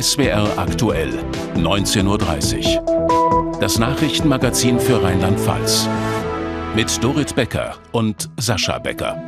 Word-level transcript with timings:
SWR 0.00 0.58
aktuell, 0.58 1.10
19.30 1.54 2.80
Uhr. 2.80 3.58
Das 3.60 3.78
Nachrichtenmagazin 3.78 4.80
für 4.80 5.00
Rheinland-Pfalz. 5.00 5.88
Mit 6.74 7.04
Dorit 7.04 7.36
Becker 7.36 7.76
und 7.92 8.28
Sascha 8.36 8.80
Becker. 8.80 9.22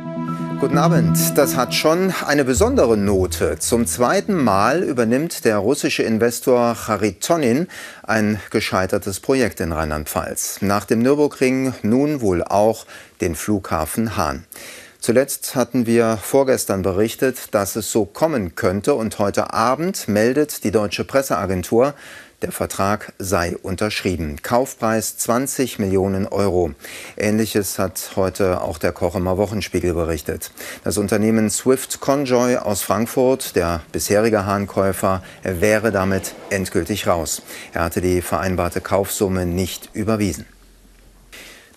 Guten 0.59 0.77
Abend. 0.77 1.37
Das 1.37 1.55
hat 1.55 1.73
schon 1.73 2.13
eine 2.25 2.43
besondere 2.43 2.97
Note. 2.97 3.59
Zum 3.59 3.85
zweiten 3.85 4.35
Mal 4.35 4.83
übernimmt 4.83 5.45
der 5.45 5.59
russische 5.59 6.03
Investor 6.03 6.75
Charitonin 6.75 7.67
ein 8.03 8.37
gescheitertes 8.49 9.21
Projekt 9.21 9.61
in 9.61 9.71
Rheinland-Pfalz. 9.71 10.57
Nach 10.59 10.83
dem 10.83 10.99
Nürburgring 11.01 11.75
nun 11.81 12.19
wohl 12.19 12.43
auch 12.43 12.85
den 13.21 13.35
Flughafen 13.35 14.17
Hahn. 14.17 14.43
Zuletzt 14.99 15.55
hatten 15.55 15.85
wir 15.85 16.17
vorgestern 16.17 16.81
berichtet, 16.81 17.53
dass 17.53 17.75
es 17.75 17.91
so 17.91 18.05
kommen 18.05 18.55
könnte 18.55 18.95
und 18.95 19.19
heute 19.19 19.53
Abend 19.53 20.07
meldet 20.07 20.63
die 20.63 20.71
deutsche 20.71 21.03
Presseagentur, 21.03 21.93
der 22.41 22.51
Vertrag 22.51 23.13
sei 23.17 23.57
unterschrieben. 23.57 24.37
Kaufpreis 24.41 25.17
20 25.17 25.79
Millionen 25.79 26.27
Euro. 26.27 26.71
Ähnliches 27.15 27.79
hat 27.79 28.11
heute 28.15 28.61
auch 28.61 28.77
der 28.77 28.91
Kochemer 28.91 29.37
Wochenspiegel 29.37 29.93
berichtet. 29.93 30.51
Das 30.83 30.97
Unternehmen 30.97 31.49
Swift 31.49 31.99
Conjoy 31.99 32.57
aus 32.57 32.81
Frankfurt, 32.81 33.55
der 33.55 33.81
bisherige 33.91 34.45
Hahnkäufer, 34.45 35.23
wäre 35.43 35.91
damit 35.91 36.35
endgültig 36.49 37.07
raus. 37.07 37.41
Er 37.73 37.83
hatte 37.83 38.01
die 38.01 38.21
vereinbarte 38.21 38.81
Kaufsumme 38.81 39.45
nicht 39.45 39.89
überwiesen. 39.93 40.45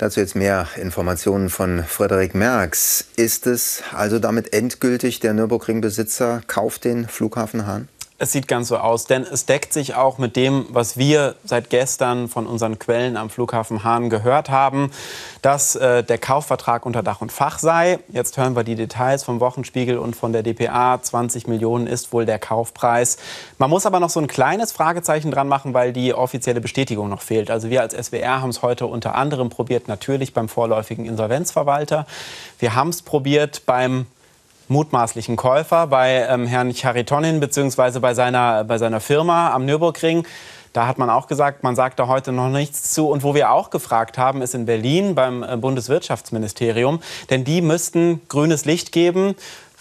Dazu 0.01 0.19
jetzt 0.21 0.35
mehr 0.35 0.67
Informationen 0.77 1.51
von 1.51 1.85
Frederik 1.85 2.35
Merks. 2.35 3.05
Ist 3.17 3.47
es 3.47 3.83
also 3.93 4.19
damit 4.19 4.55
endgültig, 4.55 5.21
der 5.21 5.35
Nürburgring-Besitzer 5.35 6.41
kauft 6.47 6.85
den 6.85 7.07
Flughafen 7.07 7.67
Hahn? 7.67 7.87
Es 8.23 8.33
sieht 8.33 8.49
ganz 8.49 8.69
so 8.69 8.77
aus, 8.77 9.07
denn 9.07 9.23
es 9.23 9.47
deckt 9.47 9.73
sich 9.73 9.95
auch 9.95 10.19
mit 10.19 10.37
dem, 10.37 10.67
was 10.69 10.99
wir 10.99 11.37
seit 11.43 11.71
gestern 11.71 12.29
von 12.29 12.47
unseren 12.47 12.79
Quellen 12.79 13.17
am 13.17 13.31
Flughafen 13.31 13.83
Hahn 13.83 14.11
gehört 14.11 14.51
haben, 14.51 14.91
dass 15.41 15.75
äh, 15.75 16.05
der 16.05 16.19
Kaufvertrag 16.19 16.85
unter 16.85 17.03
Dach 17.03 17.23
und 17.23 17.33
Fach 17.33 17.59
sei. 17.59 17.99
Jetzt 18.09 18.37
hören 18.37 18.55
wir 18.55 18.63
die 18.63 18.75
Details 18.75 19.25
vom 19.25 19.41
Wochenspiegel 19.41 19.97
und 19.97 20.15
von 20.15 20.35
der 20.35 20.43
DPA. 20.43 21.01
20 21.01 21.47
Millionen 21.47 21.87
ist 21.87 22.13
wohl 22.13 22.27
der 22.27 22.39
Kaufpreis. 22.39 23.17
Man 23.57 23.71
muss 23.71 23.87
aber 23.87 24.01
noch 24.01 24.11
so 24.11 24.21
ein 24.21 24.27
kleines 24.27 24.71
Fragezeichen 24.71 25.31
dran 25.31 25.49
machen, 25.49 25.73
weil 25.73 25.95
die 25.95 26.13
offizielle 26.13 26.61
Bestätigung 26.61 27.09
noch 27.09 27.23
fehlt. 27.23 27.51
Also 27.51 27.71
wir 27.71 27.81
als 27.81 27.95
SWR 27.95 28.43
haben 28.43 28.51
es 28.51 28.61
heute 28.61 28.85
unter 28.85 29.15
anderem 29.15 29.49
probiert, 29.49 29.89
natürlich 29.89 30.35
beim 30.35 30.51
vorläufigen 30.51 31.07
Insolvenzverwalter. 31.07 32.05
Wir 32.59 32.75
haben 32.75 32.91
es 32.91 33.01
probiert 33.01 33.63
beim 33.65 34.05
mutmaßlichen 34.71 35.37
Käufer 35.37 35.87
bei 35.87 36.27
ähm, 36.29 36.47
Herrn 36.47 36.73
Charitonin 36.73 37.41
bzw. 37.41 37.99
Bei 37.99 38.15
seiner, 38.15 38.65
bei 38.65 38.79
seiner 38.79 39.01
Firma 39.01 39.53
am 39.53 39.67
Nürburgring. 39.67 40.25
Da 40.73 40.87
hat 40.87 40.99
man 40.99 41.11
auch 41.11 41.27
gesagt, 41.27 41.65
man 41.65 41.75
sagt 41.75 41.99
da 41.99 42.07
heute 42.07 42.31
noch 42.31 42.49
nichts 42.49 42.93
zu. 42.93 43.09
Und 43.09 43.25
wo 43.25 43.35
wir 43.35 43.51
auch 43.51 43.71
gefragt 43.71 44.19
haben, 44.19 44.41
ist 44.41 44.55
in 44.55 44.67
Berlin 44.67 45.17
beim 45.17 45.43
äh, 45.43 45.57
Bundeswirtschaftsministerium. 45.57 47.01
Denn 47.29 47.43
die 47.43 47.61
müssten 47.61 48.21
grünes 48.29 48.65
Licht 48.65 48.93
geben 48.93 49.35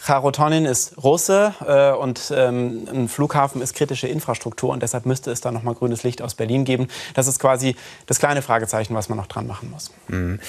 Charotonin 0.05 0.65
ist 0.65 0.97
Russe 1.03 1.53
äh, 1.65 1.91
und 1.91 2.31
ähm, 2.35 2.87
ein 2.91 3.07
Flughafen 3.09 3.61
ist 3.61 3.75
kritische 3.75 4.07
Infrastruktur 4.07 4.71
und 4.71 4.81
deshalb 4.81 5.05
müsste 5.05 5.31
es 5.31 5.41
da 5.41 5.51
noch 5.51 5.63
mal 5.63 5.75
grünes 5.75 6.03
Licht 6.03 6.21
aus 6.21 6.35
Berlin 6.35 6.65
geben. 6.65 6.87
Das 7.13 7.27
ist 7.27 7.39
quasi 7.39 7.75
das 8.07 8.19
kleine 8.19 8.41
Fragezeichen, 8.41 8.95
was 8.95 9.09
man 9.09 9.17
noch 9.17 9.27
dran 9.27 9.47
machen 9.47 9.69
muss. 9.71 9.91
Mhm. 10.07 10.39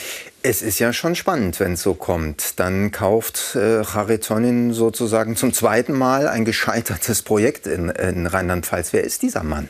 Es 0.42 0.62
ist 0.62 0.78
ja 0.78 0.92
schon 0.92 1.14
spannend, 1.14 1.60
wenn 1.60 1.74
es 1.74 1.82
so 1.82 1.94
kommt. 1.94 2.58
Dann 2.58 2.92
kauft 2.92 3.56
äh, 3.56 3.84
Charitonin 3.84 4.72
sozusagen 4.72 5.36
zum 5.36 5.53
zweiten 5.53 5.92
Mal 5.92 6.28
ein 6.28 6.44
gescheitertes 6.44 7.22
Projekt 7.22 7.66
in, 7.66 7.91
in 7.91 8.26
Rheinland-Pfalz. 8.26 8.92
Wer 8.92 9.04
ist 9.04 9.22
dieser 9.22 9.42
Mann? 9.42 9.69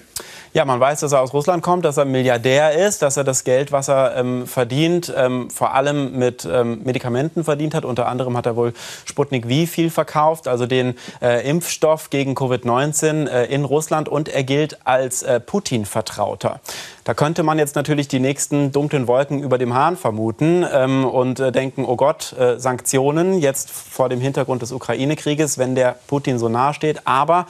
Ja, 0.52 0.64
man 0.64 0.80
weiß, 0.80 0.98
dass 0.98 1.12
er 1.12 1.20
aus 1.20 1.32
Russland 1.32 1.62
kommt, 1.62 1.84
dass 1.84 1.96
er 1.96 2.04
Milliardär 2.04 2.72
ist, 2.72 3.02
dass 3.02 3.16
er 3.16 3.22
das 3.22 3.44
Geld, 3.44 3.70
was 3.70 3.86
er 3.86 4.16
ähm, 4.16 4.48
verdient, 4.48 5.12
ähm, 5.16 5.48
vor 5.48 5.74
allem 5.74 6.18
mit 6.18 6.44
ähm, 6.44 6.80
Medikamenten 6.82 7.44
verdient 7.44 7.72
hat. 7.72 7.84
Unter 7.84 8.08
anderem 8.08 8.36
hat 8.36 8.46
er 8.46 8.56
wohl 8.56 8.72
Sputnik 9.04 9.44
V 9.44 9.70
viel 9.70 9.90
verkauft, 9.90 10.48
also 10.48 10.66
den 10.66 10.96
äh, 11.22 11.48
Impfstoff 11.48 12.10
gegen 12.10 12.34
Covid-19 12.34 13.28
äh, 13.28 13.44
in 13.44 13.64
Russland. 13.64 14.08
Und 14.08 14.28
er 14.28 14.42
gilt 14.42 14.84
als 14.84 15.22
äh, 15.22 15.38
Putin-Vertrauter. 15.38 16.58
Da 17.04 17.14
könnte 17.14 17.44
man 17.44 17.60
jetzt 17.60 17.76
natürlich 17.76 18.08
die 18.08 18.18
nächsten 18.18 18.72
dunklen 18.72 19.06
Wolken 19.06 19.40
über 19.40 19.56
dem 19.56 19.74
Hahn 19.74 19.96
vermuten 19.96 20.66
ähm, 20.72 21.04
und 21.04 21.38
äh, 21.38 21.52
denken, 21.52 21.84
oh 21.84 21.94
Gott, 21.94 22.32
äh, 22.32 22.58
Sanktionen 22.58 23.38
jetzt 23.38 23.70
vor 23.70 24.08
dem 24.08 24.20
Hintergrund 24.20 24.62
des 24.62 24.72
Ukraine-Krieges, 24.72 25.58
wenn 25.58 25.76
der 25.76 25.94
Putin 26.08 26.40
so 26.40 26.48
nahe 26.48 26.74
steht. 26.74 27.06
Aber 27.06 27.46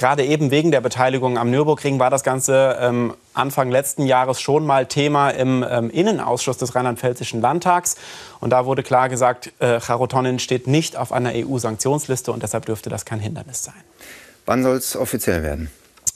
Gerade 0.00 0.24
eben 0.24 0.50
wegen 0.50 0.70
der 0.70 0.80
Beteiligung 0.80 1.36
am 1.36 1.50
Nürburgring 1.50 1.98
war 1.98 2.08
das 2.08 2.22
Ganze 2.22 2.78
ähm, 2.80 3.12
Anfang 3.34 3.70
letzten 3.70 4.06
Jahres 4.06 4.40
schon 4.40 4.64
mal 4.64 4.86
Thema 4.86 5.28
im 5.28 5.62
ähm, 5.68 5.90
Innenausschuss 5.90 6.56
des 6.56 6.74
Rheinland-Pfälzischen 6.74 7.42
Landtags. 7.42 7.96
Und 8.40 8.48
da 8.48 8.64
wurde 8.64 8.82
klar 8.82 9.10
gesagt, 9.10 9.52
äh, 9.58 9.78
Charotonin 9.78 10.38
steht 10.38 10.66
nicht 10.66 10.96
auf 10.96 11.12
einer 11.12 11.32
EU-Sanktionsliste 11.34 12.32
und 12.32 12.42
deshalb 12.42 12.64
dürfte 12.64 12.88
das 12.88 13.04
kein 13.04 13.20
Hindernis 13.20 13.62
sein. 13.62 13.74
Wann 14.46 14.62
soll 14.62 14.76
es 14.76 14.96
offiziell 14.96 15.42
werden? 15.42 15.70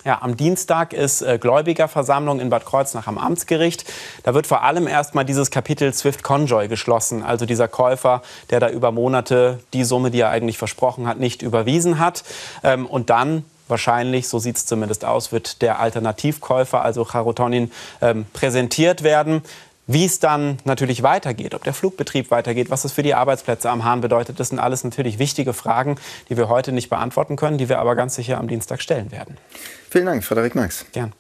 Ja, 0.07 0.23
am 0.23 0.35
Dienstag 0.39 0.95
ist 0.95 1.21
äh, 1.21 1.37
Gläubigerversammlung 1.39 2.41
in 2.41 2.49
Bad 2.49 2.65
Kreuznach 2.65 3.07
am 3.07 3.19
Amtsgericht. 3.19 3.85
Da 4.23 4.33
wird 4.33 4.47
vor 4.47 4.63
allem 4.63 4.87
erst 4.87 5.15
mal 5.15 5.25
dieses 5.25 5.51
Kapitel 5.51 5.93
Swift 5.93 6.23
Conjoy 6.23 6.69
geschlossen, 6.69 7.23
also 7.23 7.45
dieser 7.45 7.69
Käufer, 7.69 8.23
der 8.49 8.61
da 8.61 8.71
über 8.71 8.93
Monate 8.93 9.61
die 9.75 9.85
Summe, 9.85 10.11
die 10.11 10.21
er 10.21 10.31
eigentlich 10.31 10.57
versprochen 10.57 11.07
hat, 11.07 11.21
nicht 11.21 11.43
überwiesen 11.43 11.99
hat. 11.99 12.25
Ähm, 12.63 12.87
und 12.87 13.11
dann 13.11 13.45
wahrscheinlich, 13.69 14.29
so 14.29 14.39
sieht 14.39 14.57
es 14.57 14.67
zumindest 14.67 15.05
aus, 15.05 15.33
wird 15.33 15.63
der 15.63 15.81
Alternativkäufer, 15.81 16.83
also 16.83 17.05
Charotonin, 17.05 17.71
ähm, 18.01 18.27
präsentiert 18.33 19.03
werden. 19.03 19.43
Wie 19.87 20.07
es 20.07 20.19
dann 20.19 20.59
natürlich 20.65 21.03
weitergeht, 21.03 21.55
ob 21.55 21.63
der 21.63 21.75
Flugbetrieb 21.75 22.31
weitergeht, 22.31 22.71
was 22.71 22.83
das 22.83 22.93
für 22.93 23.03
die 23.03 23.13
Arbeitsplätze 23.13 23.69
am 23.69 23.85
Hahn 23.85 24.01
bedeutet, 24.01 24.41
das 24.41 24.49
sind 24.49 24.59
alles 24.59 24.83
natürlich 24.83 25.19
wichtige 25.19 25.53
Fragen, 25.53 25.97
die 26.31 26.39
wir 26.39 26.49
heute 26.49 26.73
nicht 26.73 26.89
beantworten 26.89 27.37
können, 27.37 27.59
die 27.59 27.69
wir 27.69 27.79
aber 27.81 27.95
ganz 27.95 28.15
sicher 28.15 28.39
am 28.39 28.49
Dienstag 28.49 28.81
stellen 28.81 29.13
werden. 29.13 29.37
Vielen 29.91 30.07
Dank, 30.07 30.25
Frederik 30.25 30.55
Max. 30.55 30.87
Gern. 30.93 31.13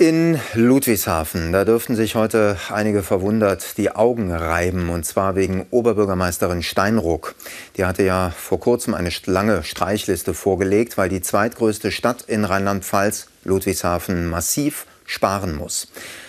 In 0.00 0.38
Ludwigshafen, 0.54 1.50
da 1.50 1.64
dürften 1.64 1.96
sich 1.96 2.14
heute 2.14 2.56
einige 2.72 3.02
verwundert 3.02 3.76
die 3.78 3.90
Augen 3.90 4.30
reiben, 4.30 4.90
und 4.90 5.04
zwar 5.04 5.34
wegen 5.34 5.66
Oberbürgermeisterin 5.72 6.62
Steinruck. 6.62 7.34
Die 7.76 7.84
hatte 7.84 8.04
ja 8.04 8.30
vor 8.30 8.60
kurzem 8.60 8.94
eine 8.94 9.10
lange 9.26 9.64
Streichliste 9.64 10.34
vorgelegt, 10.34 10.98
weil 10.98 11.08
die 11.08 11.20
zweitgrößte 11.20 11.90
Stadt 11.90 12.22
in 12.28 12.44
Rheinland-Pfalz, 12.44 13.26
Ludwigshafen, 13.42 14.30
massiv 14.30 14.86
sparen 15.04 15.56
muss. 15.56 15.88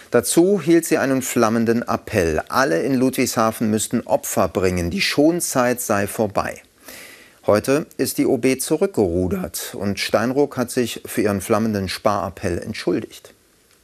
Dazu 0.10 0.60
hielt 0.60 0.86
sie 0.86 0.98
einen 0.98 1.22
flammenden 1.22 1.84
Appell. 1.84 2.42
Alle 2.50 2.82
in 2.82 2.96
Ludwigshafen 2.96 3.70
müssten 3.70 4.02
Opfer 4.02 4.48
bringen, 4.48 4.90
die 4.90 5.02
Schonzeit 5.02 5.80
sei 5.80 6.08
vorbei. 6.08 6.64
Heute 7.46 7.86
ist 7.98 8.18
die 8.18 8.26
OB 8.26 8.60
zurückgerudert 8.60 9.76
und 9.76 10.00
Steinruck 10.00 10.58
hat 10.58 10.72
sich 10.72 11.04
für 11.06 11.22
ihren 11.22 11.42
flammenden 11.42 11.88
Sparappell 11.88 12.58
entschuldigt. 12.58 13.36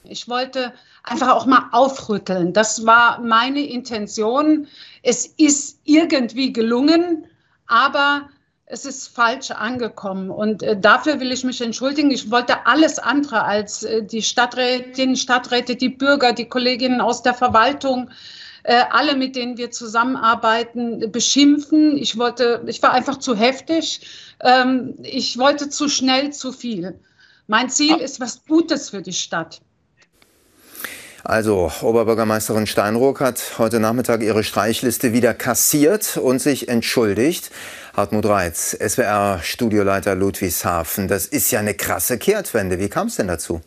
Ich 0.10 0.28
wollte 0.28 0.74
einfach 1.04 1.30
auch 1.30 1.46
mal 1.46 1.70
aufrütteln. 1.72 2.54
Das 2.54 2.86
war 2.86 3.20
meine 3.20 3.62
Intention. 3.62 4.68
Es 5.04 5.26
ist 5.26 5.80
irgendwie 5.84 6.54
gelungen, 6.54 7.28
aber 7.68 8.30
es 8.68 8.86
ist 8.86 9.08
falsch 9.10 9.52
angekommen. 9.52 10.29
Und 10.29 10.64
äh, 10.64 10.79
dafür 10.79 11.20
will 11.20 11.32
ich 11.32 11.44
mich 11.44 11.62
entschuldigen. 11.62 12.09
Ich 12.12 12.32
wollte 12.32 12.66
alles 12.66 12.97
andere 12.97 13.44
als 13.44 13.84
äh, 13.84 14.03
die 14.03 14.22
Stadträtinnen, 14.22 15.16
Stadträte, 15.16 15.76
die 15.76 15.90
Bürger, 15.90 16.34
die 16.34 16.50
Kolleginnen 16.50 17.00
aus 17.00 17.22
der 17.22 17.35
Verwaltung, 17.35 18.09
äh, 18.64 18.84
alle, 18.90 19.16
mit 19.16 19.35
denen 19.35 19.58
wir 19.58 19.70
zusammenarbeiten, 19.70 21.12
beschimpfen. 21.12 21.96
Ich 21.97 22.18
wollte, 22.18 22.64
ich 22.66 22.82
war 22.82 22.94
einfach 22.94 23.20
zu 23.20 23.35
heftig. 23.35 24.02
Ähm, 24.40 24.96
ich 25.03 25.38
wollte 25.38 25.70
zu 25.70 25.88
schnell 25.88 26.34
zu 26.34 26.52
viel. 26.52 27.00
Mein 27.47 27.70
Ziel 27.70 27.97
ist 27.97 28.20
was 28.20 28.44
Gutes 28.46 28.90
für 28.90 29.03
die 29.03 29.14
Stadt. 29.14 29.62
Also, 31.28 31.72
Oberbürgermeisterin 31.82 32.68
Steinruck 32.68 33.20
hat 33.20 33.58
heute 33.58 33.80
Nachmittag 33.80 34.22
ihre 34.22 34.44
Streichliste 34.44 35.12
wieder 35.12 35.34
kassiert 35.34 36.18
und 36.18 36.40
sich 36.40 36.70
entschuldigt. 36.70 37.50
Hartmut 37.98 38.28
Reitz, 38.28 38.78
SWR-Studioleiter 38.80 40.14
Ludwigshafen. 40.14 41.08
Das 41.08 41.26
ist 41.26 41.50
ja 41.50 41.62
eine 41.62 41.74
krasse 41.74 42.20
Kehrtwende. 42.20 42.78
Wie 42.78 42.90
kam 42.90 43.08
es 43.08 43.16
denn 43.16 43.28
dazu? 43.28 43.62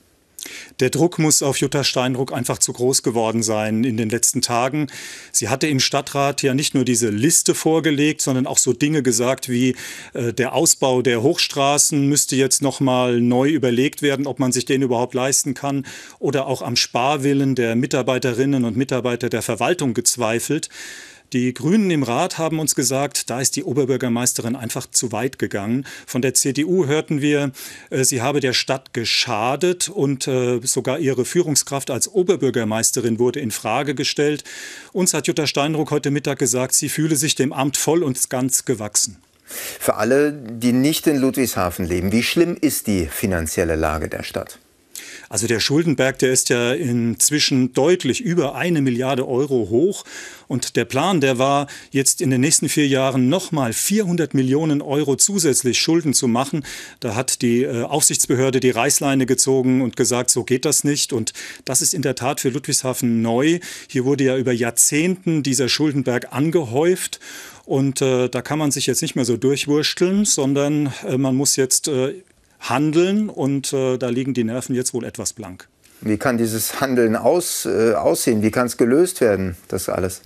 Der 0.81 0.91
Druck 0.91 1.19
muss 1.19 1.43
auf 1.43 1.59
Jutta 1.59 1.85
Steinruck 1.85 2.33
einfach 2.33 2.59
zu 2.59 2.73
groß 2.73 3.03
geworden 3.03 3.43
sein 3.43 3.85
in 3.85 3.97
den 3.97 4.11
letzten 4.11 4.43
Tagen. 4.43 4.89
Sie 5.33 5.49
hatte 5.49 5.67
im 5.67 5.81
Stadtrat 5.81 6.43
ja 6.43 6.55
nicht 6.55 6.75
nur 6.75 6.85
diese 6.85 7.11
Liste 7.11 7.55
vorgelegt, 7.55 8.23
sondern 8.23 8.47
auch 8.47 8.59
so 8.59 8.73
Dinge 8.73 9.03
gesagt 9.03 9.49
wie 9.49 9.77
äh, 10.15 10.33
der 10.33 10.55
Ausbau 10.55 11.03
der 11.03 11.23
Hochstraßen 11.23 12.07
müsste 12.09 12.37
jetzt 12.37 12.63
noch 12.63 12.81
mal 12.81 13.21
neu 13.21 13.49
überlegt 13.51 14.03
werden, 14.03 14.27
ob 14.27 14.39
man 14.39 14.53
sich 14.53 14.65
den 14.65 14.83
überhaupt 14.83 15.15
leisten 15.15 15.55
kann 15.55 15.87
oder 16.19 16.47
auch 16.47 16.63
am 16.63 16.77
Sparwillen 16.77 17.55
der 17.55 17.77
Mitarbeiterinnen 17.77 18.65
und 18.65 18.77
Mitarbeiter 18.77 19.29
der 19.29 19.43
Verwaltung 19.43 19.95
gezweifelt. 19.95 20.69
Die 21.35 21.53
Grünen 21.53 21.91
im 21.91 22.05
Rat 22.05 22.39
haben 22.39 22.59
uns 22.59 22.75
gesagt, 22.75 23.29
da 23.29 23.39
ist 23.39 23.55
die 23.57 23.65
Oberbürgermeisterin 23.65 24.57
einfach 24.57 24.87
zu 24.91 25.13
weit 25.13 25.39
gegangen. 25.39 25.85
Von 26.07 26.23
der 26.23 26.33
CDU 26.33 26.87
hörten 26.87 27.21
wir, 27.21 27.53
äh, 27.91 28.05
sie 28.05 28.23
habe 28.23 28.41
der 28.41 28.55
Stadt 28.55 28.95
geschadet 28.95 29.91
und 29.91 30.27
äh, 30.27 30.61
sogar 30.63 30.99
ihre 30.99 31.27
Führungskraft 31.27 31.91
als 31.91 32.09
Oberbürgermeisterin 32.09 33.19
wurde 33.19 33.41
in 33.41 33.51
Frage 33.51 33.95
gestellt. 33.95 34.43
Uns 34.93 35.13
hat 35.13 35.27
Jutta 35.27 35.47
Steinruck 35.47 35.91
heute 35.91 36.11
Mittag 36.11 36.39
gesagt, 36.39 36.75
sie 36.75 36.89
fühle 36.89 37.17
sich 37.17 37.35
dem 37.35 37.53
Amt 37.53 37.77
voll 37.77 38.03
und 38.03 38.31
ganz 38.31 38.65
gewachsen. 38.65 39.19
Für 39.45 39.97
alle, 39.97 40.33
die 40.33 40.73
nicht 40.73 41.07
in 41.07 41.19
Ludwigshafen 41.19 41.87
leben, 41.87 42.11
wie 42.11 42.23
schlimm 42.23 42.57
ist 42.59 42.87
die 42.87 43.07
finanzielle 43.07 43.77
Lage 43.77 44.09
der 44.09 44.23
Stadt? 44.23 44.59
Also 45.29 45.47
der 45.47 45.61
Schuldenberg, 45.61 46.19
der 46.19 46.33
ist 46.33 46.49
ja 46.49 46.73
inzwischen 46.73 47.73
deutlich 47.73 48.21
über 48.21 48.55
eine 48.55 48.81
Milliarde 48.81 49.29
Euro 49.29 49.69
hoch. 49.71 50.05
Und 50.47 50.77
der 50.77 50.87
Plan, 50.87 51.21
der 51.21 51.39
war, 51.39 51.67
jetzt 51.91 52.23
in 52.23 52.31
den 52.31 52.41
nächsten 52.41 52.69
vier 52.69 52.89
Jahren 52.89 53.29
nochmal 53.29 53.73
400 53.73 54.33
Millionen 54.33 54.81
Euro 54.81 55.17
zusätzlich 55.17 55.79
Schulden 55.79 56.15
zu 56.15 56.29
machen. 56.29 56.65
Da 57.01 57.15
hat 57.15 57.43
die 57.43 57.63
äh, 57.63 57.83
Aufsichtsbehörde 57.83 58.61
die 58.61 58.71
Reißleine 58.71 59.27
gezogen 59.27 59.83
und 59.83 59.97
gesagt, 59.97 60.31
so 60.31 60.45
geht 60.45 60.65
das 60.65 60.85
nicht. 60.85 61.13
Und 61.13 61.33
das 61.65 61.83
ist 61.83 61.93
in 61.93 62.03
der 62.03 62.15
Tat 62.15 62.41
für 62.41 62.49
Ludwigshafen 62.49 63.21
neu. 63.21 63.61
Hier 63.89 64.05
wurde 64.05 64.25
ja 64.25 64.37
über 64.37 64.53
Jahrzehnten 64.53 65.43
dieser 65.43 65.69
Schuldenberg 65.69 66.33
angehäuft. 66.33 67.21
Und 67.67 68.01
äh, 68.01 68.31
da 68.31 68.41
kann 68.41 68.59
man 68.59 68.71
sich 68.71 68.87
jetzt 68.87 69.03
nicht 69.03 69.15
mehr 69.15 69.27
so 69.27 69.37
durchwursteln, 69.37 70.25
sondern 70.25 70.91
äh, 71.07 71.19
man 71.19 71.37
muss 71.37 71.57
jetzt 71.57 71.89
äh, 71.89 72.15
handeln 72.61 73.29
und 73.29 73.73
äh, 73.73 73.99
da 73.99 74.09
liegen 74.09 74.35
die 74.35 74.45
Nerven 74.45 74.75
jetzt 74.75 74.95
wohl 74.95 75.05
etwas 75.05 75.33
blank. 75.33 75.69
Wie 76.01 76.17
kann 76.17 76.39
dieses 76.39 76.81
Handeln 76.81 77.17
aus, 77.17 77.67
äh, 77.67 77.95
aussehen? 77.95 78.43
Wie 78.43 78.51
kann 78.51 78.67
es 78.67 78.77
gelöst 78.77 79.21
werden, 79.21 79.57
das 79.69 79.89
alles? 79.89 80.23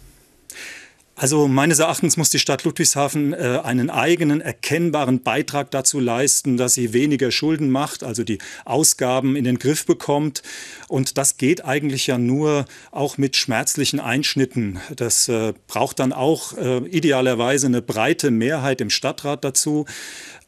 Also 1.15 1.47
meines 1.47 1.79
Erachtens 1.79 2.17
muss 2.17 2.31
die 2.31 2.39
Stadt 2.39 2.65
Ludwigshafen 2.65 3.35
äh, 3.35 3.61
einen 3.63 3.91
eigenen 3.91 4.41
erkennbaren 4.41 5.23
Beitrag 5.23 5.71
dazu 5.71 6.01
leisten, 6.01 6.57
dass 6.57 6.75
sie 6.75 6.95
weniger 6.95 7.31
Schulden 7.31 7.71
macht, 7.71 8.03
also 8.03 8.25
die 8.25 8.39
Ausgaben 8.65 9.37
in 9.37 9.45
den 9.45 9.59
Griff 9.59 9.85
bekommt. 9.85 10.43
Und 10.89 11.19
das 11.19 11.37
geht 11.37 11.65
eigentlich 11.65 12.07
ja 12.07 12.17
nur 12.17 12.65
auch 12.91 13.19
mit 13.19 13.37
schmerzlichen 13.37 14.01
Einschnitten. 14.01 14.81
Das 14.97 15.29
äh, 15.29 15.53
braucht 15.69 16.01
dann 16.01 16.13
auch 16.15 16.57
äh, 16.57 16.79
idealerweise 16.89 17.67
eine 17.67 17.83
breite 17.83 18.31
Mehrheit 18.31 18.81
im 18.81 18.91
Stadtrat 18.91 19.45
dazu. 19.45 19.85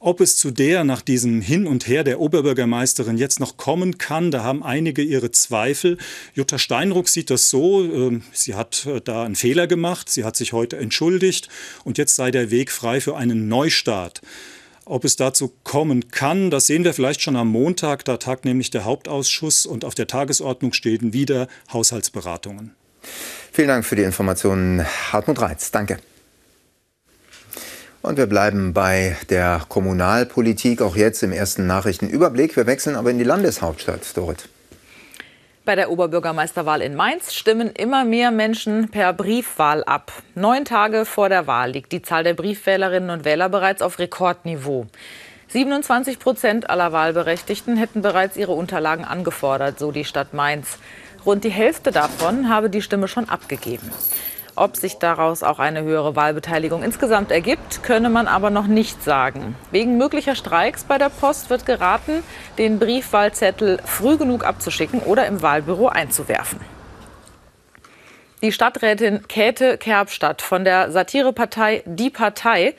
Ob 0.05 0.21
es 0.21 0.37
zu 0.37 0.51
der 0.51 0.85
nach 0.85 1.01
diesem 1.01 1.41
Hin 1.41 1.67
und 1.67 1.89
Her 1.89 2.05
der 2.05 2.21
Oberbürgermeisterin 2.21 3.17
jetzt 3.17 3.41
noch 3.41 3.56
kommen 3.56 3.97
kann, 3.97 4.31
da 4.31 4.43
haben 4.43 4.62
einige 4.62 5.01
ihre 5.01 5.31
Zweifel. 5.31 5.97
Jutta 6.35 6.59
Steinruck 6.59 7.09
sieht 7.09 7.31
das 7.31 7.49
so, 7.49 7.83
ähm, 7.83 8.23
sie 8.31 8.55
hat 8.55 8.85
äh, 8.85 9.01
da 9.01 9.25
einen 9.25 9.35
Fehler 9.35 9.67
gemacht, 9.67 10.11
sie 10.11 10.25
hat 10.25 10.37
sich 10.37 10.53
heute 10.53 10.77
entschuldigt 10.77 11.49
und 11.85 11.97
jetzt 11.97 12.17
sei 12.17 12.31
der 12.31 12.51
Weg 12.51 12.71
frei 12.71 13.01
für 13.01 13.17
einen 13.17 13.49
Neustart. 13.49 14.21
Ob 14.85 15.06
es 15.06 15.17
dazu 15.17 15.55
kommen 15.62 16.11
kann, 16.11 16.50
das 16.50 16.67
sehen 16.67 16.85
wir 16.85 16.93
vielleicht 16.93 17.23
schon 17.23 17.37
am 17.37 17.49
Montag. 17.49 18.05
Da 18.05 18.19
tagt 18.19 18.45
nämlich 18.45 18.71
der 18.71 18.85
Hauptausschuss 18.85 19.65
und 19.65 19.87
auf 19.87 19.95
der 19.95 20.07
Tagesordnung 20.07 20.75
stehen 20.75 21.15
wieder 21.15 21.49
Haushaltsberatungen. 21.73 22.75
Vielen 23.53 23.69
Dank 23.69 23.87
für 23.87 23.97
die 23.97 24.03
Informationen, 24.03 24.85
Hartmut 24.85 25.41
Reitz. 25.41 25.71
Danke. 25.71 25.97
Und 28.05 28.19
wir 28.19 28.27
bleiben 28.27 28.75
bei 28.75 29.17
der 29.31 29.62
Kommunalpolitik, 29.67 30.83
auch 30.83 30.95
jetzt 30.95 31.23
im 31.23 31.33
ersten 31.33 31.67
Nachrichtenüberblick. 31.67 32.55
Wir 32.55 32.67
wechseln 32.67 32.97
aber 32.97 33.11
in 33.11 33.17
die 33.17 33.25
Landeshauptstadt, 33.25 34.15
Dorit. 34.15 34.47
Bei 35.65 35.75
der 35.75 35.91
Oberbürgermeisterwahl 35.91 36.83
in 36.83 36.97
Mainz 36.97 37.33
stimmen 37.33 37.71
immer 37.71 38.05
mehr 38.05 38.31
Menschen 38.31 38.91
per 38.91 39.15
Briefwahl 39.15 39.83
ab. 39.85 40.12
Neun 40.35 40.67
Tage 40.67 41.06
vor 41.06 41.31
der 41.31 41.47
Wahl 41.47 41.71
liegt 41.71 41.93
die 41.93 42.03
Zahl 42.03 42.25
der 42.25 42.35
Briefwählerinnen 42.35 43.09
und 43.09 43.25
Wähler 43.25 43.49
bereits 43.49 43.81
auf 43.81 43.99
Rekordniveau. 43.99 44.87
27 45.49 46.19
Prozent 46.19 46.69
aller 46.69 46.93
Wahlberechtigten 46.93 47.79
hätten 47.79 48.03
bereits 48.03 48.37
ihre 48.37 48.53
Unterlagen 48.53 49.07
angefordert, 49.07 49.79
so 49.79 49.93
die 49.93 50.05
Stadt 50.05 50.35
Mainz. 50.35 50.77
Rund 51.25 51.43
die 51.43 51.49
Hälfte 51.49 51.91
davon 51.91 52.50
habe 52.50 52.69
die 52.69 52.83
Stimme 52.83 53.09
schon 53.09 53.31
abgegeben. 53.31 53.91
Ob 54.56 54.77
sich 54.77 54.99
daraus 54.99 55.43
auch 55.43 55.59
eine 55.59 55.83
höhere 55.83 56.15
Wahlbeteiligung 56.15 56.85
insgesamt 56.85 57.33
ergibt, 57.33 57.83
könne 57.83 58.09
man 58.09 58.29
aber 58.29 58.51
noch 58.51 58.69
nicht 58.69 59.03
sagen. 59.03 59.56
Wegen 59.73 59.99
möglicher 59.99 60.37
Streiks 60.37 60.85
bei 60.85 60.97
der 60.97 61.09
Post 61.09 61.51
wird 61.51 61.67
geraten, 61.67 62.23
den 62.56 62.79
Briefwahlzettel 62.79 63.81
früh 63.85 64.17
genug 64.17 64.45
abzuschicken 64.45 65.01
oder 65.01 65.27
im 65.27 65.43
Wahlbüro 65.43 65.89
einzuwerfen. 65.89 66.61
Die 68.43 68.53
Stadträtin 68.53 69.27
Käthe 69.27 69.79
Kerbstadt 69.79 70.43
von 70.43 70.65
der 70.65 70.93
Satirepartei 70.93 71.83
Die 71.87 72.11
Partei 72.11 72.75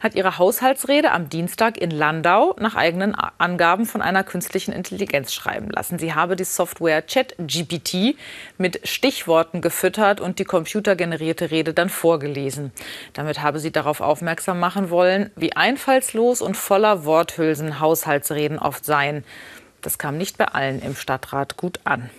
hat 0.00 0.14
ihre 0.14 0.38
Haushaltsrede 0.38 1.12
am 1.12 1.28
Dienstag 1.28 1.78
in 1.78 1.90
Landau 1.90 2.56
nach 2.58 2.74
eigenen 2.74 3.14
Angaben 3.14 3.86
von 3.86 4.02
einer 4.02 4.24
künstlichen 4.24 4.72
Intelligenz 4.72 5.32
schreiben 5.32 5.70
lassen. 5.70 5.98
Sie 5.98 6.14
habe 6.14 6.36
die 6.36 6.44
Software 6.44 7.02
ChatGPT 7.02 8.16
mit 8.58 8.80
Stichworten 8.88 9.60
gefüttert 9.60 10.20
und 10.20 10.38
die 10.38 10.44
computergenerierte 10.44 11.50
Rede 11.50 11.74
dann 11.74 11.90
vorgelesen. 11.90 12.72
Damit 13.12 13.42
habe 13.42 13.60
sie 13.60 13.70
darauf 13.70 14.00
aufmerksam 14.00 14.58
machen 14.58 14.90
wollen, 14.90 15.30
wie 15.36 15.54
einfallslos 15.54 16.40
und 16.40 16.56
voller 16.56 17.04
Worthülsen 17.04 17.78
Haushaltsreden 17.80 18.58
oft 18.58 18.84
seien. 18.84 19.24
Das 19.82 19.98
kam 19.98 20.16
nicht 20.16 20.38
bei 20.38 20.46
allen 20.46 20.82
im 20.82 20.96
Stadtrat 20.96 21.56
gut 21.56 21.80
an. 21.84 22.10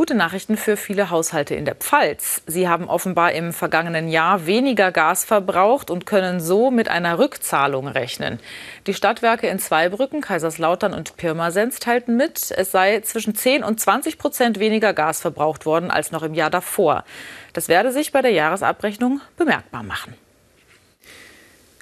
Gute 0.00 0.14
Nachrichten 0.14 0.56
für 0.56 0.78
viele 0.78 1.10
Haushalte 1.10 1.54
in 1.54 1.66
der 1.66 1.74
Pfalz. 1.74 2.40
Sie 2.46 2.66
haben 2.66 2.88
offenbar 2.88 3.32
im 3.32 3.52
vergangenen 3.52 4.08
Jahr 4.08 4.46
weniger 4.46 4.92
Gas 4.92 5.26
verbraucht 5.26 5.90
und 5.90 6.06
können 6.06 6.40
so 6.40 6.70
mit 6.70 6.88
einer 6.88 7.18
Rückzahlung 7.18 7.86
rechnen. 7.86 8.40
Die 8.86 8.94
Stadtwerke 8.94 9.46
in 9.48 9.58
Zweibrücken, 9.58 10.22
Kaiserslautern 10.22 10.94
und 10.94 11.18
Pirmasens 11.18 11.80
teilten 11.80 12.16
mit, 12.16 12.50
es 12.50 12.70
sei 12.70 13.00
zwischen 13.00 13.34
10 13.34 13.62
und 13.62 13.78
20 13.78 14.16
Prozent 14.16 14.58
weniger 14.58 14.94
Gas 14.94 15.20
verbraucht 15.20 15.66
worden 15.66 15.90
als 15.90 16.12
noch 16.12 16.22
im 16.22 16.32
Jahr 16.32 16.48
davor. 16.48 17.04
Das 17.52 17.68
werde 17.68 17.92
sich 17.92 18.10
bei 18.10 18.22
der 18.22 18.32
Jahresabrechnung 18.32 19.20
bemerkbar 19.36 19.82
machen. 19.82 20.14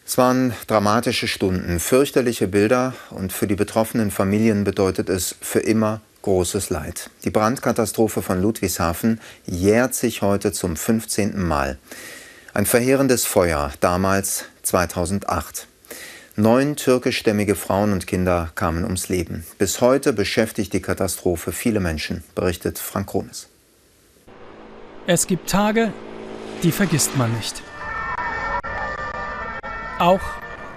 Es 0.04 0.18
waren 0.18 0.54
dramatische 0.66 1.28
Stunden, 1.28 1.78
fürchterliche 1.78 2.48
Bilder 2.48 2.94
und 3.10 3.32
für 3.32 3.46
die 3.46 3.54
betroffenen 3.54 4.10
Familien 4.10 4.64
bedeutet 4.64 5.08
es 5.08 5.36
für 5.40 5.60
immer 5.60 6.00
großes 6.28 6.68
Leid. 6.68 7.08
Die 7.24 7.30
Brandkatastrophe 7.30 8.20
von 8.20 8.42
Ludwigshafen 8.42 9.18
jährt 9.46 9.94
sich 9.94 10.20
heute 10.20 10.52
zum 10.52 10.76
15. 10.76 11.42
Mal. 11.42 11.78
Ein 12.52 12.66
verheerendes 12.66 13.24
Feuer, 13.24 13.72
damals 13.80 14.44
2008. 14.62 15.66
Neun 16.36 16.76
türkischstämmige 16.76 17.54
Frauen 17.54 17.94
und 17.94 18.06
Kinder 18.06 18.50
kamen 18.56 18.84
ums 18.84 19.08
Leben. 19.08 19.46
Bis 19.56 19.80
heute 19.80 20.12
beschäftigt 20.12 20.74
die 20.74 20.82
Katastrophe 20.82 21.50
viele 21.50 21.80
Menschen, 21.80 22.22
berichtet 22.34 22.78
Frank 22.78 23.06
Krones. 23.08 23.48
Es 25.06 25.26
gibt 25.26 25.48
Tage, 25.48 25.94
die 26.62 26.72
vergisst 26.72 27.16
man 27.16 27.34
nicht. 27.38 27.62
Auch 29.98 30.20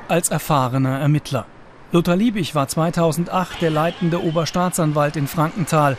als 0.08 0.30
erfahrener 0.30 0.98
Ermittler. 0.98 1.46
Lothar 1.94 2.16
Liebig 2.16 2.56
war 2.56 2.70
2008 2.70 3.62
der 3.62 3.70
leitende 3.70 4.24
Oberstaatsanwalt 4.24 5.18
in 5.18 5.28
Frankenthal 5.28 5.98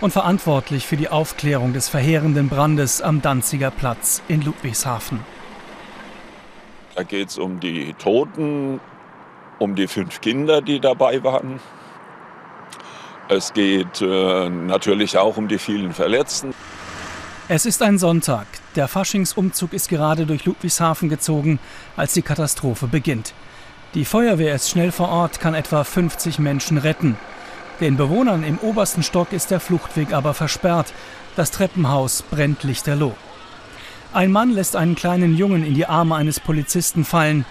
und 0.00 0.10
verantwortlich 0.10 0.86
für 0.86 0.96
die 0.96 1.10
Aufklärung 1.10 1.74
des 1.74 1.90
verheerenden 1.90 2.48
Brandes 2.48 3.02
am 3.02 3.20
Danziger 3.20 3.70
Platz 3.70 4.22
in 4.26 4.40
Ludwigshafen. 4.40 5.20
Da 6.94 7.02
geht 7.02 7.28
es 7.28 7.36
um 7.36 7.60
die 7.60 7.92
Toten, 7.94 8.80
um 9.58 9.74
die 9.74 9.86
fünf 9.86 10.22
Kinder, 10.22 10.62
die 10.62 10.80
dabei 10.80 11.22
waren. 11.22 11.60
Es 13.28 13.52
geht 13.52 14.00
äh, 14.00 14.48
natürlich 14.48 15.18
auch 15.18 15.36
um 15.36 15.48
die 15.48 15.58
vielen 15.58 15.92
Verletzten. 15.92 16.54
Es 17.48 17.66
ist 17.66 17.82
ein 17.82 17.98
Sonntag. 17.98 18.46
Der 18.76 18.88
Faschingsumzug 18.88 19.74
ist 19.74 19.90
gerade 19.90 20.24
durch 20.24 20.46
Ludwigshafen 20.46 21.10
gezogen, 21.10 21.58
als 21.96 22.14
die 22.14 22.22
Katastrophe 22.22 22.86
beginnt. 22.86 23.34
Die 23.94 24.04
Feuerwehr 24.04 24.56
ist 24.56 24.68
schnell 24.68 24.90
vor 24.90 25.08
Ort, 25.08 25.38
kann 25.38 25.54
etwa 25.54 25.84
50 25.84 26.40
Menschen 26.40 26.78
retten. 26.78 27.16
Den 27.80 27.96
Bewohnern 27.96 28.42
im 28.42 28.58
obersten 28.58 29.04
Stock 29.04 29.32
ist 29.32 29.52
der 29.52 29.60
Fluchtweg 29.60 30.12
aber 30.12 30.34
versperrt. 30.34 30.92
Das 31.36 31.52
Treppenhaus 31.52 32.22
brennt 32.22 32.64
lichterloh. 32.64 33.14
Ein 34.12 34.32
Mann 34.32 34.50
lässt 34.50 34.74
einen 34.74 34.96
kleinen 34.96 35.36
Jungen 35.36 35.64
in 35.64 35.74
die 35.74 35.86
Arme 35.86 36.16
eines 36.16 36.40
Polizisten 36.40 37.04
fallen. 37.04 37.44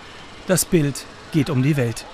Das 0.47 0.65
Bild 0.65 1.05
geht 1.31 1.49
um 1.49 1.63
die 1.63 1.77
Welt. 1.77 2.05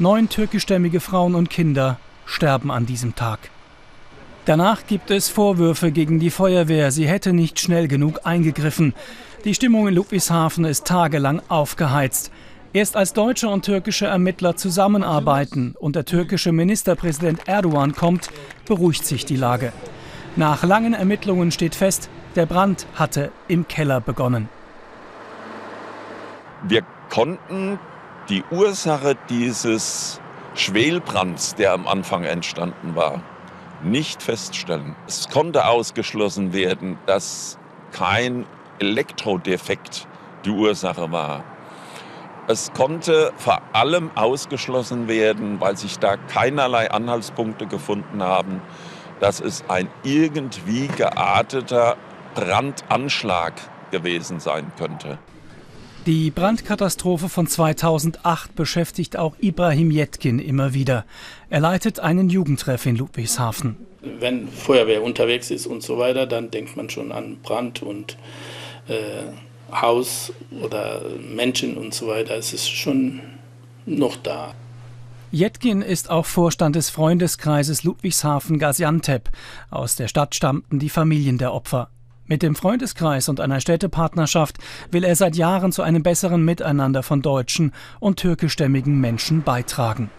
Neun 0.00 0.28
türkischstämmige 0.28 0.98
Frauen 0.98 1.36
und 1.36 1.48
Kinder 1.48 1.98
sterben 2.24 2.72
an 2.72 2.86
diesem 2.86 3.14
Tag. 3.14 3.38
Danach 4.46 4.86
gibt 4.88 5.12
es 5.12 5.28
Vorwürfe 5.28 5.92
gegen 5.92 6.18
die 6.18 6.30
Feuerwehr, 6.30 6.90
sie 6.90 7.06
hätte 7.06 7.32
nicht 7.32 7.60
schnell 7.60 7.86
genug 7.86 8.20
eingegriffen. 8.24 8.94
Die 9.44 9.54
Stimmung 9.54 9.86
in 9.86 9.94
Ludwigshafen 9.94 10.64
ist 10.64 10.86
tagelang 10.86 11.40
aufgeheizt. 11.48 12.32
Erst 12.72 12.96
als 12.96 13.12
deutsche 13.12 13.48
und 13.48 13.64
türkische 13.64 14.06
Ermittler 14.06 14.54
zusammenarbeiten 14.54 15.74
und 15.80 15.96
der 15.96 16.04
türkische 16.04 16.52
Ministerpräsident 16.52 17.48
Erdogan 17.48 17.96
kommt, 17.96 18.30
beruhigt 18.64 19.04
sich 19.04 19.24
die 19.24 19.34
Lage. 19.34 19.72
Nach 20.36 20.62
langen 20.62 20.94
Ermittlungen 20.94 21.50
steht 21.50 21.74
fest, 21.74 22.08
Der 22.36 22.46
Brand 22.46 22.86
hatte 22.94 23.32
im 23.48 23.66
Keller 23.66 24.00
begonnen. 24.00 24.48
Wir 26.62 26.82
konnten 27.08 27.80
die 28.28 28.44
Ursache 28.52 29.16
dieses 29.28 30.20
Schwelbrands, 30.54 31.56
der 31.56 31.72
am 31.72 31.88
Anfang 31.88 32.22
entstanden 32.22 32.94
war, 32.94 33.20
nicht 33.82 34.22
feststellen. 34.22 34.94
Es 35.08 35.28
konnte 35.28 35.66
ausgeschlossen 35.66 36.52
werden, 36.52 36.98
dass 37.06 37.58
kein 37.90 38.46
Elektrodefekt 38.78 40.06
die 40.44 40.50
Ursache 40.50 41.10
war. 41.10 41.42
Es 42.46 42.72
konnte 42.72 43.32
vor 43.36 43.60
allem 43.72 44.10
ausgeschlossen 44.16 45.08
werden, 45.08 45.60
weil 45.60 45.76
sich 45.76 45.98
da 45.98 46.16
keinerlei 46.16 46.90
Anhaltspunkte 46.90 47.66
gefunden 47.66 48.22
haben, 48.22 48.60
dass 49.20 49.40
es 49.40 49.64
ein 49.68 49.88
irgendwie 50.02 50.88
gearteter 50.88 51.96
Brandanschlag 52.34 53.54
gewesen 53.90 54.40
sein 54.40 54.72
könnte. 54.78 55.18
Die 56.06 56.30
Brandkatastrophe 56.30 57.28
von 57.28 57.46
2008 57.46 58.56
beschäftigt 58.56 59.18
auch 59.18 59.36
Ibrahim 59.38 59.90
Jetkin 59.90 60.38
immer 60.38 60.72
wieder. 60.72 61.04
Er 61.50 61.60
leitet 61.60 62.00
einen 62.00 62.30
Jugendtreff 62.30 62.86
in 62.86 62.96
Ludwigshafen. 62.96 63.76
Wenn 64.00 64.48
Feuerwehr 64.48 65.02
unterwegs 65.02 65.50
ist 65.50 65.66
und 65.66 65.82
so 65.82 65.98
weiter, 65.98 66.26
dann 66.26 66.50
denkt 66.50 66.74
man 66.74 66.88
schon 66.88 67.12
an 67.12 67.36
Brand 67.42 67.82
und 67.82 68.16
äh, 68.88 69.24
Haus 69.72 70.32
oder 70.62 71.02
Menschen 71.18 71.76
und 71.76 71.94
so 71.94 72.06
weiter. 72.08 72.36
Es 72.36 72.52
ist 72.52 72.68
schon 72.68 73.20
noch 73.86 74.16
da. 74.16 74.54
Jetkin 75.32 75.80
ist 75.80 76.10
auch 76.10 76.26
Vorstand 76.26 76.74
des 76.74 76.90
Freundeskreises 76.90 77.84
Ludwigshafen 77.84 78.58
Gaziantep. 78.58 79.30
Aus 79.70 79.94
der 79.94 80.08
Stadt 80.08 80.34
stammten 80.34 80.80
die 80.80 80.88
Familien 80.88 81.38
der 81.38 81.54
Opfer. 81.54 81.88
Mit 82.26 82.42
dem 82.42 82.54
Freundeskreis 82.54 83.28
und 83.28 83.40
einer 83.40 83.60
Städtepartnerschaft 83.60 84.58
will 84.90 85.04
er 85.04 85.16
seit 85.16 85.36
Jahren 85.36 85.72
zu 85.72 85.82
einem 85.82 86.02
besseren 86.02 86.44
Miteinander 86.44 87.02
von 87.02 87.22
deutschen 87.22 87.72
und 87.98 88.18
türkischstämmigen 88.18 89.00
Menschen 89.00 89.42
beitragen. 89.42 90.10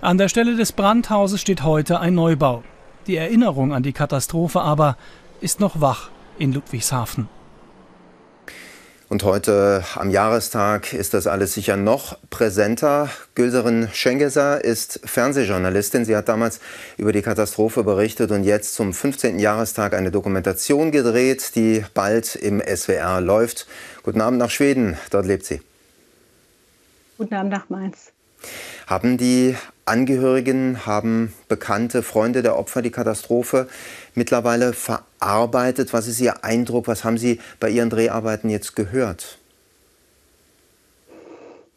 An 0.00 0.18
der 0.18 0.28
Stelle 0.28 0.56
des 0.56 0.72
Brandhauses 0.72 1.40
steht 1.40 1.62
heute 1.62 2.00
ein 2.00 2.14
Neubau. 2.14 2.62
Die 3.06 3.16
Erinnerung 3.16 3.72
an 3.72 3.82
die 3.82 3.92
Katastrophe 3.92 4.60
aber 4.60 4.96
ist 5.40 5.60
noch 5.60 5.80
wach 5.80 6.10
in 6.38 6.52
Ludwigshafen. 6.52 7.28
Und 9.10 9.22
heute 9.22 9.84
am 9.96 10.08
Jahrestag 10.08 10.94
ist 10.94 11.12
das 11.12 11.26
alles 11.26 11.52
sicher 11.52 11.76
noch 11.76 12.16
präsenter. 12.30 13.10
Gülserin 13.34 13.88
Schengeser 13.92 14.64
ist 14.64 14.98
Fernsehjournalistin. 15.04 16.06
Sie 16.06 16.16
hat 16.16 16.28
damals 16.28 16.58
über 16.96 17.12
die 17.12 17.20
Katastrophe 17.20 17.84
berichtet 17.84 18.30
und 18.30 18.44
jetzt 18.44 18.74
zum 18.74 18.94
15. 18.94 19.38
Jahrestag 19.38 19.92
eine 19.92 20.10
Dokumentation 20.10 20.90
gedreht, 20.90 21.54
die 21.54 21.84
bald 21.92 22.34
im 22.34 22.62
SWR 22.62 23.20
läuft. 23.20 23.66
Guten 24.02 24.22
Abend 24.22 24.38
nach 24.38 24.50
Schweden, 24.50 24.96
dort 25.10 25.26
lebt 25.26 25.44
sie. 25.44 25.60
Guten 27.18 27.34
Abend 27.34 27.52
nach 27.52 27.68
Mainz. 27.68 28.10
Haben 28.86 29.18
die 29.18 29.54
Angehörigen, 29.86 30.86
haben 30.86 31.32
Bekannte, 31.48 32.02
Freunde 32.02 32.42
der 32.42 32.58
Opfer 32.58 32.82
die 32.82 32.90
Katastrophe 32.90 33.68
mittlerweile 34.14 34.72
verarbeitet? 34.72 35.92
Was 35.92 36.08
ist 36.08 36.20
Ihr 36.20 36.44
Eindruck? 36.44 36.88
Was 36.88 37.04
haben 37.04 37.18
Sie 37.18 37.40
bei 37.60 37.68
Ihren 37.68 37.90
Dreharbeiten 37.90 38.48
jetzt 38.48 38.76
gehört? 38.76 39.38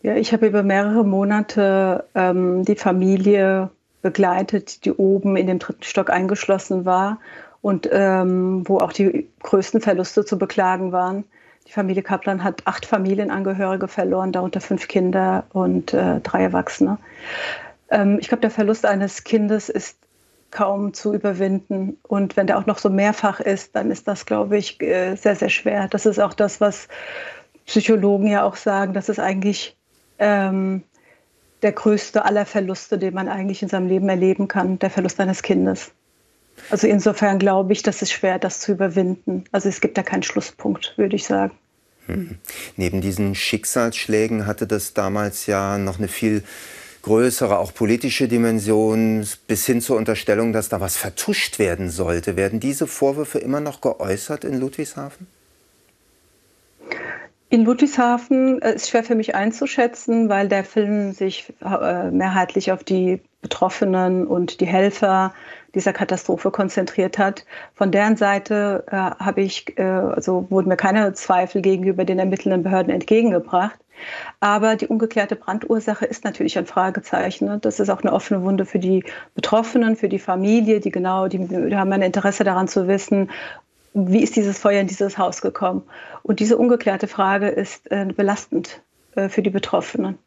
Ja, 0.03 0.15
ich 0.15 0.31
habe 0.31 0.47
über 0.47 0.63
mehrere 0.63 1.03
Monate 1.03 2.05
ähm, 2.15 2.63
die 2.63 2.75
Familie 2.75 3.69
begleitet, 4.01 4.85
die 4.85 4.93
oben 4.93 5.35
in 5.35 5.47
dem 5.47 5.59
dritten 5.59 5.83
Stock 5.83 6.09
eingeschlossen 6.09 6.85
war 6.85 7.19
und 7.61 7.89
ähm, 7.91 8.63
wo 8.67 8.77
auch 8.77 8.93
die 8.93 9.27
größten 9.43 9.81
Verluste 9.81 10.23
zu 10.23 10.37
beklagen 10.37 10.91
waren. 10.91 11.25
Die 11.67 11.73
Familie 11.73 12.03
Kaplan 12.03 12.43
hat 12.43 12.61
acht 12.65 12.85
Familienangehörige 12.85 13.89
verloren, 13.89 14.31
darunter 14.31 14.61
fünf 14.61 14.87
Kinder 14.87 15.43
und 15.51 15.93
äh, 15.93 16.21
drei 16.21 16.43
Erwachsene. 16.43 16.97
Ähm, 17.89 18.17
ich 18.19 18.27
glaube, 18.27 18.41
der 18.41 18.51
Verlust 18.51 18.85
eines 18.85 19.23
Kindes 19.23 19.69
ist 19.69 19.97
kaum 20.51 20.93
zu 20.93 21.13
überwinden. 21.13 21.97
Und 22.07 22.37
wenn 22.37 22.47
der 22.47 22.57
auch 22.57 22.65
noch 22.65 22.77
so 22.77 22.89
mehrfach 22.89 23.39
ist, 23.39 23.75
dann 23.75 23.91
ist 23.91 24.07
das, 24.07 24.25
glaube 24.25 24.57
ich, 24.57 24.81
äh, 24.81 25.15
sehr, 25.15 25.35
sehr 25.35 25.49
schwer. 25.49 25.87
Das 25.89 26.05
ist 26.05 26.19
auch 26.19 26.33
das, 26.33 26.61
was 26.61 26.87
Psychologen 27.65 28.27
ja 28.27 28.43
auch 28.43 28.55
sagen, 28.55 28.93
das 28.93 29.09
ist 29.09 29.19
eigentlich 29.19 29.75
ähm, 30.19 30.83
der 31.61 31.73
größte 31.73 32.23
aller 32.23 32.45
Verluste, 32.45 32.97
den 32.97 33.13
man 33.13 33.27
eigentlich 33.27 33.61
in 33.61 33.69
seinem 33.69 33.87
Leben 33.87 34.07
erleben 34.07 34.47
kann, 34.47 34.79
der 34.79 34.89
Verlust 34.89 35.19
eines 35.19 35.41
Kindes. 35.41 35.91
Also 36.69 36.87
insofern 36.87 37.39
glaube 37.39 37.73
ich, 37.73 37.83
das 37.83 38.01
ist 38.01 38.11
schwer, 38.11 38.39
das 38.39 38.59
zu 38.59 38.71
überwinden. 38.71 39.43
Also 39.51 39.69
es 39.69 39.81
gibt 39.81 39.97
da 39.97 40.03
keinen 40.03 40.23
Schlusspunkt, 40.23 40.93
würde 40.97 41.15
ich 41.15 41.25
sagen. 41.25 41.53
Hm. 42.07 42.37
Neben 42.77 43.01
diesen 43.01 43.35
Schicksalsschlägen 43.35 44.45
hatte 44.45 44.65
das 44.65 44.93
damals 44.93 45.45
ja 45.45 45.77
noch 45.77 45.97
eine 45.97 46.07
viel 46.07 46.43
größere, 47.07 47.57
auch 47.57 47.73
politische 47.73 48.27
Dimension 48.27 49.25
bis 49.47 49.65
hin 49.65 49.81
zur 49.81 49.97
Unterstellung, 49.97 50.51
dass 50.51 50.69
da 50.69 50.81
was 50.81 50.97
vertuscht 50.97 51.57
werden 51.57 51.89
sollte. 51.89 52.35
Werden 52.35 52.59
diese 52.59 52.85
Vorwürfe 52.85 53.39
immer 53.39 53.61
noch 53.61 53.79
geäußert 53.81 54.43
in 54.43 54.59
Ludwigshafen? 54.59 55.25
In 57.49 57.63
Ludwigshafen 57.63 58.61
äh, 58.61 58.75
ist 58.75 58.89
schwer 58.89 59.05
für 59.05 59.15
mich 59.15 59.35
einzuschätzen, 59.35 60.27
weil 60.27 60.49
der 60.49 60.65
Film 60.65 61.13
sich 61.13 61.53
äh, 61.63 62.11
mehrheitlich 62.11 62.73
auf 62.73 62.83
die 62.83 63.21
Betroffenen 63.41 64.27
und 64.27 64.59
die 64.59 64.65
Helfer 64.67 65.33
dieser 65.73 65.93
Katastrophe 65.93 66.51
konzentriert 66.51 67.17
hat. 67.17 67.45
Von 67.73 67.91
deren 67.91 68.17
Seite 68.17 68.83
äh, 68.87 68.95
habe 68.95 69.41
ich, 69.41 69.77
äh, 69.79 69.83
also 69.83 70.47
wurden 70.49 70.67
mir 70.67 70.75
keine 70.75 71.13
Zweifel 71.13 71.61
gegenüber 71.61 72.03
den 72.03 72.19
ermittelnden 72.19 72.63
Behörden 72.63 72.91
entgegengebracht. 72.91 73.79
Aber 74.39 74.75
die 74.75 74.87
ungeklärte 74.87 75.35
Brandursache 75.35 76.05
ist 76.05 76.23
natürlich 76.23 76.57
ein 76.57 76.65
Fragezeichen. 76.65 77.45
Ne? 77.45 77.59
Das 77.59 77.79
ist 77.79 77.89
auch 77.89 78.01
eine 78.01 78.13
offene 78.13 78.43
Wunde 78.43 78.65
für 78.65 78.79
die 78.79 79.03
Betroffenen, 79.35 79.95
für 79.95 80.09
die 80.09 80.19
Familie, 80.19 80.79
die 80.79 80.91
genau, 80.91 81.27
die, 81.27 81.39
die 81.39 81.75
haben 81.75 81.91
ein 81.91 82.01
Interesse 82.01 82.43
daran 82.43 82.67
zu 82.67 82.87
wissen, 82.87 83.29
wie 83.93 84.21
ist 84.21 84.35
dieses 84.35 84.59
Feuer 84.59 84.81
in 84.81 84.87
dieses 84.87 85.17
Haus 85.17 85.41
gekommen. 85.41 85.83
Und 86.23 86.39
diese 86.39 86.57
ungeklärte 86.57 87.07
Frage 87.07 87.47
ist 87.47 87.89
äh, 87.91 88.05
belastend 88.05 88.81
äh, 89.15 89.29
für 89.29 89.41
die 89.41 89.49
Betroffenen. 89.49 90.19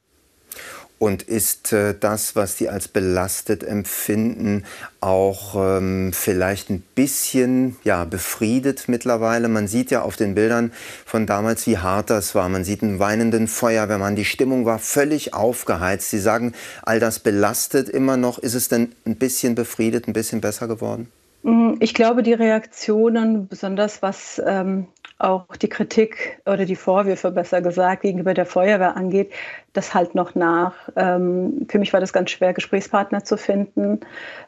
Und 1.01 1.23
ist 1.23 1.73
äh, 1.73 1.95
das, 1.99 2.37
was 2.37 2.57
die 2.57 2.69
als 2.69 2.87
belastet 2.87 3.65
empfinden, 3.65 4.67
auch 5.01 5.55
ähm, 5.57 6.11
vielleicht 6.13 6.69
ein 6.69 6.83
bisschen 6.95 7.79
ja, 7.85 8.05
befriedet 8.05 8.85
mittlerweile? 8.87 9.49
Man 9.49 9.67
sieht 9.67 9.91
ja 9.91 10.03
auf 10.03 10.17
den 10.17 10.35
Bildern 10.35 10.73
von 11.07 11.25
damals, 11.25 11.67
wie 11.67 11.79
hart 11.79 12.11
das 12.11 12.35
war. 12.35 12.47
Man 12.51 12.65
sieht 12.65 12.83
einen 12.83 12.99
weinenden 12.99 13.49
Feuerwehrmann. 13.49 14.15
Die 14.15 14.27
Stimmung 14.27 14.67
war 14.67 14.79
völlig 14.79 15.33
aufgeheizt. 15.33 16.11
Sie 16.11 16.19
sagen, 16.19 16.53
all 16.83 17.01
das 17.01 17.19
belastet 17.19 17.89
immer 17.89 18.19
noch. 18.19 18.39
Ist 18.39 18.53
es 18.53 18.69
denn 18.69 18.93
ein 19.07 19.17
bisschen 19.17 19.55
befriedet, 19.55 20.07
ein 20.07 20.13
bisschen 20.13 20.43
besser 20.43 20.69
geworden? 20.69 21.11
Mm, 21.45 21.77
ich 21.81 21.95
glaube, 21.95 22.23
die 22.23 22.35
Reaktionen, 22.35 23.49
besonders 23.49 24.03
was 24.03 24.41
ähm, 24.45 24.87
auch 25.21 25.57
die 25.57 25.69
Kritik 25.69 26.41
oder 26.47 26.65
die 26.65 26.77
Vorwürfe, 26.77 27.31
besser 27.31 27.61
gesagt, 27.61 28.03
gegenüber 28.03 28.35
der 28.35 28.47
Feuerwehr 28.47 28.97
angeht, 28.97 29.33
das 29.73 29.95
halt 29.95 30.15
noch 30.15 30.35
nach. 30.35 30.75
Ähm, 30.97 31.67
für 31.69 31.79
mich 31.79 31.93
war 31.93 32.01
das 32.01 32.13
ganz 32.13 32.31
schwer, 32.31 32.55
Gesprächspartner 32.55 33.25
zu 33.25 33.37
finden 33.37 34.01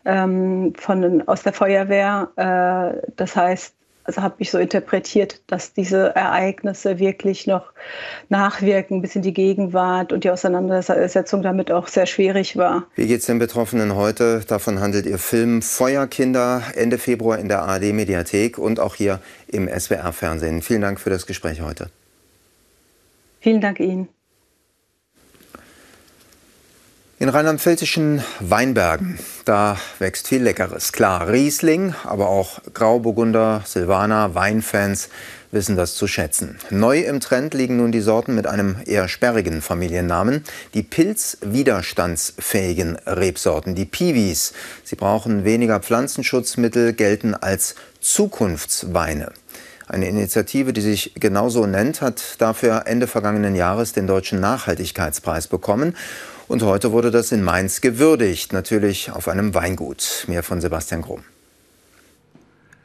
ähm, 0.04 0.72
von, 0.76 1.26
aus 1.28 1.42
der 1.42 1.52
Feuerwehr. 1.52 2.30
Äh, 2.36 3.06
das 3.16 3.36
heißt, 3.36 3.74
also 4.04 4.22
habe 4.22 4.36
ich 4.38 4.50
so 4.50 4.58
interpretiert, 4.58 5.42
dass 5.46 5.72
diese 5.72 6.14
Ereignisse 6.14 6.98
wirklich 6.98 7.46
noch 7.46 7.72
nachwirken 8.28 9.02
bis 9.02 9.16
in 9.16 9.22
die 9.22 9.32
Gegenwart 9.32 10.12
und 10.12 10.24
die 10.24 10.30
Auseinandersetzung 10.30 11.42
damit 11.42 11.70
auch 11.70 11.88
sehr 11.88 12.06
schwierig 12.06 12.56
war. 12.56 12.86
Wie 12.94 13.06
geht 13.06 13.20
es 13.20 13.26
den 13.26 13.38
Betroffenen 13.38 13.94
heute? 13.94 14.42
Davon 14.46 14.80
handelt 14.80 15.06
Ihr 15.06 15.18
Film 15.18 15.62
Feuerkinder 15.62 16.62
Ende 16.74 16.98
Februar 16.98 17.38
in 17.38 17.48
der 17.48 17.62
ARD 17.62 17.92
Mediathek 17.92 18.58
und 18.58 18.80
auch 18.80 18.94
hier 18.94 19.20
im 19.48 19.68
SWR 19.68 20.12
Fernsehen. 20.12 20.62
Vielen 20.62 20.80
Dank 20.80 21.00
für 21.00 21.10
das 21.10 21.26
Gespräch 21.26 21.60
heute. 21.60 21.90
Vielen 23.40 23.60
Dank 23.60 23.80
Ihnen. 23.80 24.08
In 27.22 27.28
rheinland-pfälzischen 27.28 28.24
Weinbergen, 28.40 29.16
da 29.44 29.78
wächst 30.00 30.26
viel 30.26 30.42
Leckeres. 30.42 30.90
Klar, 30.90 31.28
Riesling, 31.28 31.94
aber 32.02 32.28
auch 32.28 32.58
Grauburgunder, 32.74 33.62
Silvaner, 33.64 34.34
Weinfans 34.34 35.08
wissen 35.52 35.76
das 35.76 35.94
zu 35.94 36.08
schätzen. 36.08 36.58
Neu 36.70 37.02
im 37.02 37.20
Trend 37.20 37.54
liegen 37.54 37.76
nun 37.76 37.92
die 37.92 38.00
Sorten 38.00 38.34
mit 38.34 38.48
einem 38.48 38.74
eher 38.86 39.06
sperrigen 39.06 39.62
Familiennamen, 39.62 40.42
die 40.74 40.82
pilzwiderstandsfähigen 40.82 42.96
Rebsorten, 43.06 43.76
die 43.76 43.84
Piwis. 43.84 44.52
Sie 44.82 44.96
brauchen 44.96 45.44
weniger 45.44 45.78
Pflanzenschutzmittel, 45.78 46.92
gelten 46.92 47.36
als 47.36 47.76
Zukunftsweine. 48.00 49.30
Eine 49.86 50.08
Initiative, 50.08 50.72
die 50.72 50.80
sich 50.80 51.12
genauso 51.16 51.66
nennt, 51.66 52.00
hat 52.00 52.22
dafür 52.38 52.84
Ende 52.86 53.06
vergangenen 53.06 53.54
Jahres 53.54 53.92
den 53.92 54.06
Deutschen 54.06 54.40
Nachhaltigkeitspreis 54.40 55.48
bekommen. 55.48 55.94
Und 56.52 56.62
heute 56.62 56.92
wurde 56.92 57.10
das 57.10 57.32
in 57.32 57.42
Mainz 57.42 57.80
gewürdigt, 57.80 58.52
natürlich 58.52 59.10
auf 59.10 59.26
einem 59.26 59.54
Weingut. 59.54 60.26
Mehr 60.28 60.42
von 60.42 60.60
Sebastian 60.60 61.00
Grumm. 61.00 61.24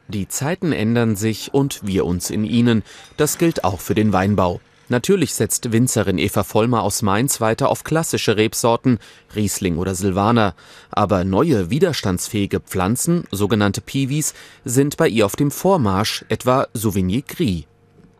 Die 0.08 0.26
Zeiten 0.26 0.72
ändern 0.72 1.16
sich 1.16 1.52
und 1.52 1.86
wir 1.86 2.06
uns 2.06 2.30
in 2.30 2.44
ihnen. 2.44 2.82
Das 3.18 3.36
gilt 3.36 3.64
auch 3.64 3.80
für 3.80 3.94
den 3.94 4.14
Weinbau. 4.14 4.62
Natürlich 4.88 5.34
setzt 5.34 5.70
Winzerin 5.70 6.16
Eva 6.16 6.44
Vollmer 6.44 6.82
aus 6.82 7.02
Mainz 7.02 7.42
weiter 7.42 7.68
auf 7.68 7.84
klassische 7.84 8.38
Rebsorten, 8.38 9.00
Riesling 9.36 9.76
oder 9.76 9.94
Silvaner. 9.94 10.54
Aber 10.90 11.24
neue, 11.24 11.68
widerstandsfähige 11.68 12.60
Pflanzen, 12.60 13.24
sogenannte 13.32 13.82
Piwis, 13.82 14.32
sind 14.64 14.96
bei 14.96 15.08
ihr 15.08 15.26
auf 15.26 15.36
dem 15.36 15.50
Vormarsch, 15.50 16.24
etwa 16.30 16.68
Sauvigny 16.72 17.20
Gris. 17.20 17.64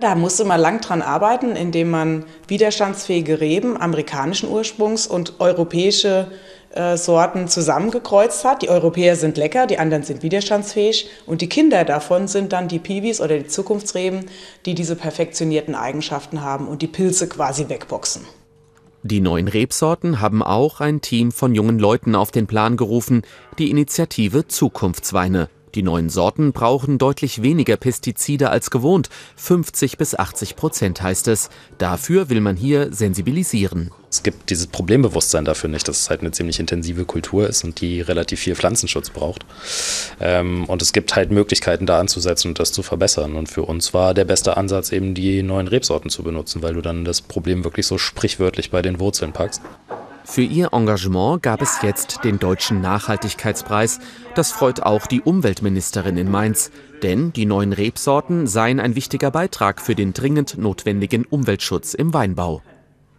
Da 0.00 0.14
musste 0.14 0.44
man 0.44 0.60
lang 0.60 0.80
dran 0.80 1.02
arbeiten, 1.02 1.56
indem 1.56 1.90
man 1.90 2.24
widerstandsfähige 2.46 3.40
Reben 3.40 3.76
amerikanischen 3.76 4.48
Ursprungs 4.48 5.08
und 5.08 5.40
europäische 5.40 6.28
äh, 6.70 6.96
Sorten 6.96 7.48
zusammengekreuzt 7.48 8.44
hat. 8.44 8.62
Die 8.62 8.68
Europäer 8.68 9.16
sind 9.16 9.36
lecker, 9.36 9.66
die 9.66 9.78
anderen 9.78 10.04
sind 10.04 10.22
widerstandsfähig 10.22 11.08
und 11.26 11.40
die 11.40 11.48
Kinder 11.48 11.84
davon 11.84 12.28
sind 12.28 12.52
dann 12.52 12.68
die 12.68 12.78
Piwis 12.78 13.20
oder 13.20 13.38
die 13.38 13.48
Zukunftsreben, 13.48 14.26
die 14.66 14.74
diese 14.74 14.94
perfektionierten 14.94 15.74
Eigenschaften 15.74 16.42
haben 16.42 16.68
und 16.68 16.80
die 16.82 16.86
Pilze 16.86 17.28
quasi 17.28 17.68
wegboxen. 17.68 18.22
Die 19.02 19.20
neuen 19.20 19.48
Rebsorten 19.48 20.20
haben 20.20 20.42
auch 20.42 20.80
ein 20.80 21.00
Team 21.00 21.32
von 21.32 21.54
jungen 21.54 21.78
Leuten 21.78 22.14
auf 22.14 22.30
den 22.30 22.46
Plan 22.46 22.76
gerufen, 22.76 23.22
die 23.58 23.70
Initiative 23.70 24.46
Zukunftsweine. 24.46 25.48
Die 25.74 25.82
neuen 25.82 26.10
Sorten 26.10 26.52
brauchen 26.52 26.98
deutlich 26.98 27.42
weniger 27.42 27.76
Pestizide 27.76 28.50
als 28.50 28.70
gewohnt, 28.70 29.08
50 29.36 29.98
bis 29.98 30.14
80 30.14 30.56
Prozent 30.56 31.02
heißt 31.02 31.28
es. 31.28 31.50
Dafür 31.78 32.28
will 32.28 32.40
man 32.40 32.56
hier 32.56 32.92
sensibilisieren. 32.92 33.90
Es 34.10 34.22
gibt 34.22 34.48
dieses 34.48 34.66
Problembewusstsein 34.66 35.44
dafür 35.44 35.68
nicht, 35.68 35.86
dass 35.86 36.00
es 36.00 36.10
halt 36.10 36.20
eine 36.20 36.30
ziemlich 36.30 36.58
intensive 36.58 37.04
Kultur 37.04 37.46
ist 37.46 37.62
und 37.64 37.80
die 37.80 38.00
relativ 38.00 38.40
viel 38.40 38.54
Pflanzenschutz 38.54 39.10
braucht. 39.10 39.44
Ähm, 40.18 40.64
und 40.64 40.80
es 40.80 40.92
gibt 40.92 41.14
halt 41.14 41.30
Möglichkeiten 41.30 41.84
da 41.84 42.00
anzusetzen 42.00 42.48
und 42.48 42.58
das 42.58 42.72
zu 42.72 42.82
verbessern. 42.82 43.36
Und 43.36 43.48
für 43.48 43.62
uns 43.62 43.92
war 43.92 44.14
der 44.14 44.24
beste 44.24 44.56
Ansatz 44.56 44.92
eben 44.92 45.14
die 45.14 45.42
neuen 45.42 45.68
Rebsorten 45.68 46.10
zu 46.10 46.22
benutzen, 46.22 46.62
weil 46.62 46.74
du 46.74 46.80
dann 46.80 47.04
das 47.04 47.20
Problem 47.20 47.64
wirklich 47.64 47.86
so 47.86 47.98
sprichwörtlich 47.98 48.70
bei 48.70 48.80
den 48.80 48.98
Wurzeln 48.98 49.32
packst. 49.32 49.60
Für 50.30 50.42
ihr 50.42 50.74
Engagement 50.74 51.42
gab 51.42 51.62
es 51.62 51.80
jetzt 51.80 52.22
den 52.22 52.38
Deutschen 52.38 52.82
Nachhaltigkeitspreis. 52.82 53.98
Das 54.34 54.52
freut 54.52 54.82
auch 54.82 55.06
die 55.06 55.22
Umweltministerin 55.22 56.18
in 56.18 56.30
Mainz. 56.30 56.70
Denn 57.02 57.32
die 57.32 57.46
neuen 57.46 57.72
Rebsorten 57.72 58.46
seien 58.46 58.78
ein 58.78 58.94
wichtiger 58.94 59.30
Beitrag 59.30 59.80
für 59.80 59.94
den 59.94 60.12
dringend 60.12 60.58
notwendigen 60.58 61.24
Umweltschutz 61.24 61.94
im 61.94 62.12
Weinbau. 62.12 62.62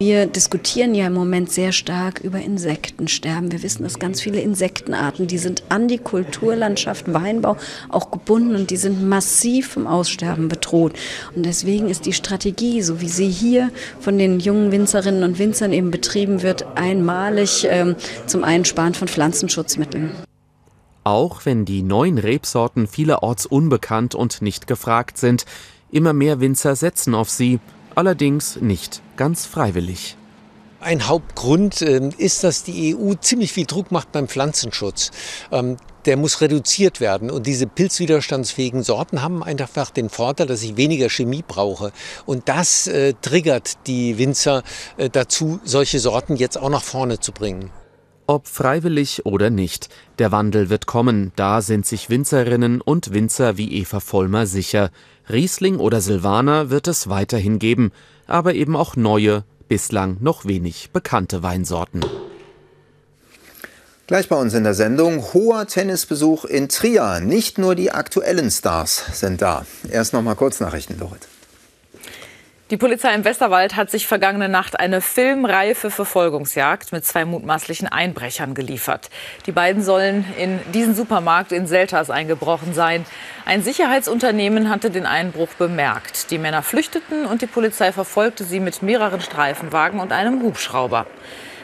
Wir 0.01 0.27
diskutieren 0.27 0.95
ja 0.95 1.07
im 1.07 1.13
Moment 1.13 1.51
sehr 1.51 1.73
stark 1.73 2.21
über 2.21 2.39
Insektensterben. 2.39 3.51
Wir 3.51 3.61
wissen, 3.63 3.83
dass 3.83 3.99
ganz 3.99 4.21
viele 4.21 4.39
Insektenarten, 4.39 5.27
die 5.27 5.37
sind 5.37 5.63
an 5.67 5.89
die 5.89 5.97
Kulturlandschaft 5.97 7.13
Weinbau 7.13 7.57
auch 7.89 8.09
gebunden 8.09 8.55
und 8.55 8.69
die 8.71 8.77
sind 8.77 9.05
massiv 9.05 9.73
vom 9.73 9.87
Aussterben 9.87 10.47
bedroht. 10.47 10.93
Und 11.35 11.45
deswegen 11.45 11.89
ist 11.89 12.05
die 12.05 12.13
Strategie, 12.13 12.81
so 12.81 13.01
wie 13.01 13.09
sie 13.09 13.27
hier 13.27 13.71
von 13.99 14.17
den 14.17 14.39
jungen 14.39 14.71
Winzerinnen 14.71 15.23
und 15.23 15.37
Winzern 15.37 15.73
eben 15.73 15.91
betrieben 15.91 16.43
wird, 16.43 16.65
einmalig 16.77 17.67
ähm, 17.69 17.97
zum 18.25 18.45
Einsparen 18.45 18.93
von 18.93 19.09
Pflanzenschutzmitteln. 19.09 20.11
Auch 21.03 21.45
wenn 21.45 21.65
die 21.65 21.83
neuen 21.83 22.19
Rebsorten 22.19 22.87
vielerorts 22.87 23.45
unbekannt 23.45 24.15
und 24.15 24.41
nicht 24.41 24.65
gefragt 24.65 25.17
sind, 25.17 25.43
immer 25.91 26.13
mehr 26.13 26.39
Winzer 26.39 26.77
setzen 26.77 27.15
auf 27.15 27.29
sie 27.29 27.59
allerdings 27.95 28.57
nicht 28.57 29.01
ganz 29.17 29.45
freiwillig. 29.45 30.15
Ein 30.81 31.07
Hauptgrund 31.07 31.81
äh, 31.81 32.09
ist, 32.17 32.43
dass 32.43 32.63
die 32.63 32.95
EU 32.95 33.13
ziemlich 33.15 33.51
viel 33.51 33.65
Druck 33.65 33.91
macht 33.91 34.13
beim 34.13 34.29
Pflanzenschutz. 34.29 35.11
Ähm, 35.51 35.75
der 36.05 36.15
muss 36.15 36.39
reduziert 36.41 37.01
werden. 37.01 37.29
Und 37.29 37.45
diese 37.45 37.67
pilzwiderstandsfähigen 37.67 38.83
Sorten 38.83 39.21
haben 39.21 39.43
einfach 39.43 39.91
den 39.91 40.09
Vorteil, 40.09 40.47
dass 40.47 40.63
ich 40.63 40.77
weniger 40.77 41.09
Chemie 41.09 41.43
brauche. 41.45 41.91
Und 42.25 42.47
das 42.47 42.87
äh, 42.87 43.13
triggert 43.21 43.85
die 43.87 44.17
Winzer 44.17 44.63
äh, 44.97 45.09
dazu, 45.09 45.59
solche 45.65 45.99
Sorten 45.99 46.35
jetzt 46.37 46.57
auch 46.57 46.69
nach 46.69 46.83
vorne 46.83 47.19
zu 47.19 47.31
bringen. 47.31 47.71
Ob 48.29 48.47
freiwillig 48.47 49.25
oder 49.25 49.49
nicht, 49.49 49.89
der 50.19 50.31
Wandel 50.31 50.69
wird 50.69 50.85
kommen, 50.85 51.31
da 51.35 51.63
sind 51.63 51.87
sich 51.87 52.11
Winzerinnen 52.11 52.79
und 52.79 53.11
Winzer 53.11 53.57
wie 53.57 53.73
Eva 53.73 53.99
Vollmer 53.99 54.45
sicher. 54.45 54.91
Riesling 55.31 55.77
oder 55.77 55.99
Silvaner 55.99 56.69
wird 56.69 56.87
es 56.87 57.09
weiterhin 57.09 57.57
geben, 57.57 57.91
aber 58.27 58.53
eben 58.53 58.75
auch 58.75 58.95
neue, 58.95 59.45
bislang 59.67 60.17
noch 60.19 60.45
wenig 60.45 60.91
bekannte 60.91 61.41
Weinsorten. 61.41 62.05
Gleich 64.05 64.29
bei 64.29 64.35
uns 64.35 64.53
in 64.53 64.63
der 64.63 64.75
Sendung 64.75 65.33
hoher 65.33 65.65
Tennisbesuch 65.65 66.45
in 66.45 66.69
Trier. 66.69 67.21
Nicht 67.21 67.57
nur 67.57 67.73
die 67.73 67.89
aktuellen 67.89 68.51
Stars 68.51 69.05
sind 69.11 69.41
da. 69.41 69.65
Erst 69.89 70.13
noch 70.13 70.21
mal 70.21 70.35
kurz 70.35 70.59
Nachrichten, 70.59 70.99
Dorit. 70.99 71.27
Die 72.71 72.77
Polizei 72.77 73.15
im 73.15 73.25
Westerwald 73.25 73.75
hat 73.75 73.89
sich 73.89 74.05
vergangene 74.05 74.47
Nacht 74.47 74.79
eine 74.79 75.01
filmreife 75.01 75.89
Verfolgungsjagd 75.89 76.91
mit 76.91 77.03
zwei 77.03 77.25
mutmaßlichen 77.25 77.87
Einbrechern 77.87 78.53
geliefert. 78.53 79.09
Die 79.47 79.51
beiden 79.51 79.81
sollen 79.81 80.23
in 80.37 80.59
diesen 80.71 80.93
Supermarkt 80.93 81.51
in 81.51 81.65
Selters 81.65 82.11
eingebrochen 82.11 82.75
sein. 82.75 83.07
Ein 83.43 83.63
Sicherheitsunternehmen 83.63 84.69
hatte 84.69 84.91
den 84.91 85.07
Einbruch 85.07 85.49
bemerkt. 85.57 86.29
Die 86.29 86.37
Männer 86.37 86.61
flüchteten 86.61 87.25
und 87.25 87.41
die 87.41 87.47
Polizei 87.47 87.91
verfolgte 87.91 88.43
sie 88.43 88.59
mit 88.59 88.83
mehreren 88.83 89.21
Streifenwagen 89.21 89.99
und 89.99 90.13
einem 90.13 90.43
Hubschrauber. 90.43 91.07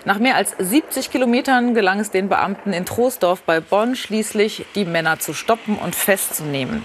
Nach 0.05 0.17
mehr 0.17 0.35
als 0.35 0.55
70 0.57 1.11
Kilometern 1.11 1.75
gelang 1.75 1.99
es 1.99 2.09
den 2.09 2.29
Beamten 2.29 2.73
in 2.73 2.87
Troisdorf 2.87 3.43
bei 3.43 3.59
Bonn 3.59 3.95
schließlich, 3.95 4.65
die 4.73 4.85
Männer 4.85 5.19
zu 5.19 5.33
stoppen 5.33 5.77
und 5.77 5.95
festzunehmen. 5.95 6.83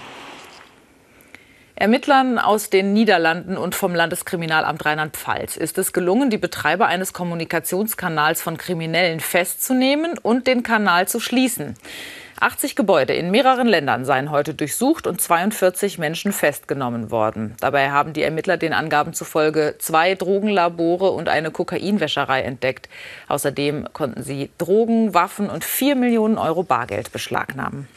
Ermittlern 1.81 2.37
aus 2.37 2.69
den 2.69 2.93
Niederlanden 2.93 3.57
und 3.57 3.73
vom 3.73 3.95
Landeskriminalamt 3.95 4.85
Rheinland-Pfalz 4.85 5.57
ist 5.57 5.79
es 5.79 5.93
gelungen, 5.93 6.29
die 6.29 6.37
Betreiber 6.37 6.85
eines 6.85 7.11
Kommunikationskanals 7.11 8.39
von 8.39 8.57
Kriminellen 8.57 9.19
festzunehmen 9.19 10.19
und 10.21 10.45
den 10.45 10.61
Kanal 10.61 11.07
zu 11.07 11.19
schließen. 11.19 11.73
80 12.39 12.75
Gebäude 12.75 13.15
in 13.15 13.31
mehreren 13.31 13.65
Ländern 13.65 14.05
seien 14.05 14.29
heute 14.29 14.53
durchsucht 14.53 15.07
und 15.07 15.21
42 15.21 15.97
Menschen 15.97 16.33
festgenommen 16.33 17.09
worden. 17.09 17.55
Dabei 17.61 17.89
haben 17.89 18.13
die 18.13 18.21
Ermittler 18.21 18.57
den 18.57 18.73
Angaben 18.73 19.13
zufolge 19.13 19.73
zwei 19.79 20.13
Drogenlabore 20.13 21.09
und 21.09 21.29
eine 21.29 21.49
Kokainwäscherei 21.49 22.43
entdeckt. 22.43 22.89
Außerdem 23.27 23.87
konnten 23.91 24.21
sie 24.21 24.51
Drogen, 24.59 25.15
Waffen 25.15 25.49
und 25.49 25.63
4 25.63 25.95
Millionen 25.95 26.37
Euro 26.37 26.61
Bargeld 26.61 27.11
beschlagnahmen. 27.11 27.87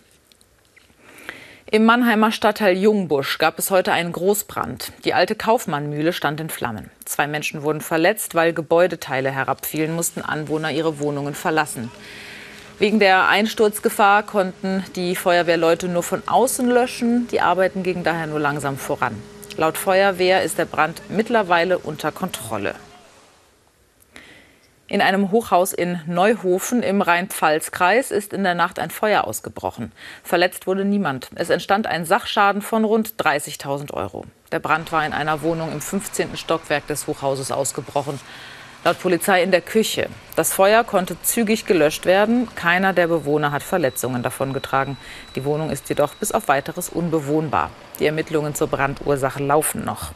Im 1.74 1.86
Mannheimer 1.86 2.30
Stadtteil 2.30 2.76
Jungbusch 2.76 3.38
gab 3.38 3.58
es 3.58 3.72
heute 3.72 3.90
einen 3.92 4.12
Großbrand. 4.12 4.92
Die 5.04 5.12
alte 5.12 5.34
Kaufmannmühle 5.34 6.12
stand 6.12 6.38
in 6.38 6.48
Flammen. 6.48 6.88
Zwei 7.04 7.26
Menschen 7.26 7.64
wurden 7.64 7.80
verletzt, 7.80 8.36
weil 8.36 8.52
Gebäudeteile 8.52 9.32
herabfielen, 9.32 9.92
mussten 9.92 10.22
Anwohner 10.22 10.70
ihre 10.70 11.00
Wohnungen 11.00 11.34
verlassen. 11.34 11.90
Wegen 12.78 13.00
der 13.00 13.26
Einsturzgefahr 13.26 14.22
konnten 14.22 14.84
die 14.94 15.16
Feuerwehrleute 15.16 15.88
nur 15.88 16.04
von 16.04 16.22
außen 16.24 16.70
löschen. 16.70 17.26
Die 17.32 17.40
Arbeiten 17.40 17.82
gingen 17.82 18.04
daher 18.04 18.28
nur 18.28 18.38
langsam 18.38 18.78
voran. 18.78 19.20
Laut 19.56 19.76
Feuerwehr 19.76 20.44
ist 20.44 20.58
der 20.58 20.66
Brand 20.66 21.02
mittlerweile 21.08 21.78
unter 21.78 22.12
Kontrolle. 22.12 22.76
In 24.86 25.00
einem 25.00 25.30
Hochhaus 25.30 25.72
in 25.72 25.98
Neuhofen 26.06 26.82
im 26.82 27.00
Rhein-Pfalz-Kreis 27.00 28.10
ist 28.10 28.34
in 28.34 28.44
der 28.44 28.54
Nacht 28.54 28.78
ein 28.78 28.90
Feuer 28.90 29.24
ausgebrochen. 29.24 29.92
Verletzt 30.22 30.66
wurde 30.66 30.84
niemand. 30.84 31.30
Es 31.36 31.48
entstand 31.48 31.86
ein 31.86 32.04
Sachschaden 32.04 32.60
von 32.60 32.84
rund 32.84 33.14
30.000 33.14 33.94
Euro. 33.94 34.26
Der 34.52 34.58
Brand 34.58 34.92
war 34.92 35.06
in 35.06 35.14
einer 35.14 35.40
Wohnung 35.40 35.72
im 35.72 35.80
15. 35.80 36.36
Stockwerk 36.36 36.86
des 36.86 37.06
Hochhauses 37.06 37.50
ausgebrochen. 37.50 38.20
Laut 38.84 39.00
Polizei 39.00 39.42
in 39.42 39.52
der 39.52 39.62
Küche. 39.62 40.10
Das 40.36 40.52
Feuer 40.52 40.84
konnte 40.84 41.16
zügig 41.22 41.64
gelöscht 41.64 42.04
werden. 42.04 42.54
Keiner 42.54 42.92
der 42.92 43.06
Bewohner 43.06 43.52
hat 43.52 43.62
Verletzungen 43.62 44.22
davongetragen. 44.22 44.98
Die 45.34 45.46
Wohnung 45.46 45.70
ist 45.70 45.88
jedoch 45.88 46.14
bis 46.14 46.32
auf 46.32 46.48
weiteres 46.48 46.90
unbewohnbar. 46.90 47.70
Die 48.00 48.06
Ermittlungen 48.06 48.54
zur 48.54 48.68
Brandursache 48.68 49.42
laufen 49.42 49.82
noch. 49.86 50.12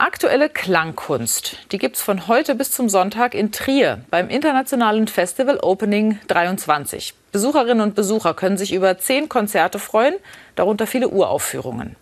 Aktuelle 0.00 0.48
Klangkunst, 0.48 1.58
die 1.72 1.76
gibt 1.76 1.96
es 1.96 2.00
von 2.00 2.26
heute 2.26 2.54
bis 2.54 2.70
zum 2.70 2.88
Sonntag 2.88 3.34
in 3.34 3.52
Trier 3.52 3.98
beim 4.08 4.30
internationalen 4.30 5.06
Festival 5.08 5.58
Opening 5.60 6.18
23. 6.26 7.12
Besucherinnen 7.32 7.82
und 7.82 7.94
Besucher 7.94 8.32
können 8.32 8.56
sich 8.56 8.72
über 8.72 8.96
zehn 8.96 9.28
Konzerte 9.28 9.78
freuen, 9.78 10.14
darunter 10.56 10.86
viele 10.86 11.08
Uraufführungen. 11.10 11.96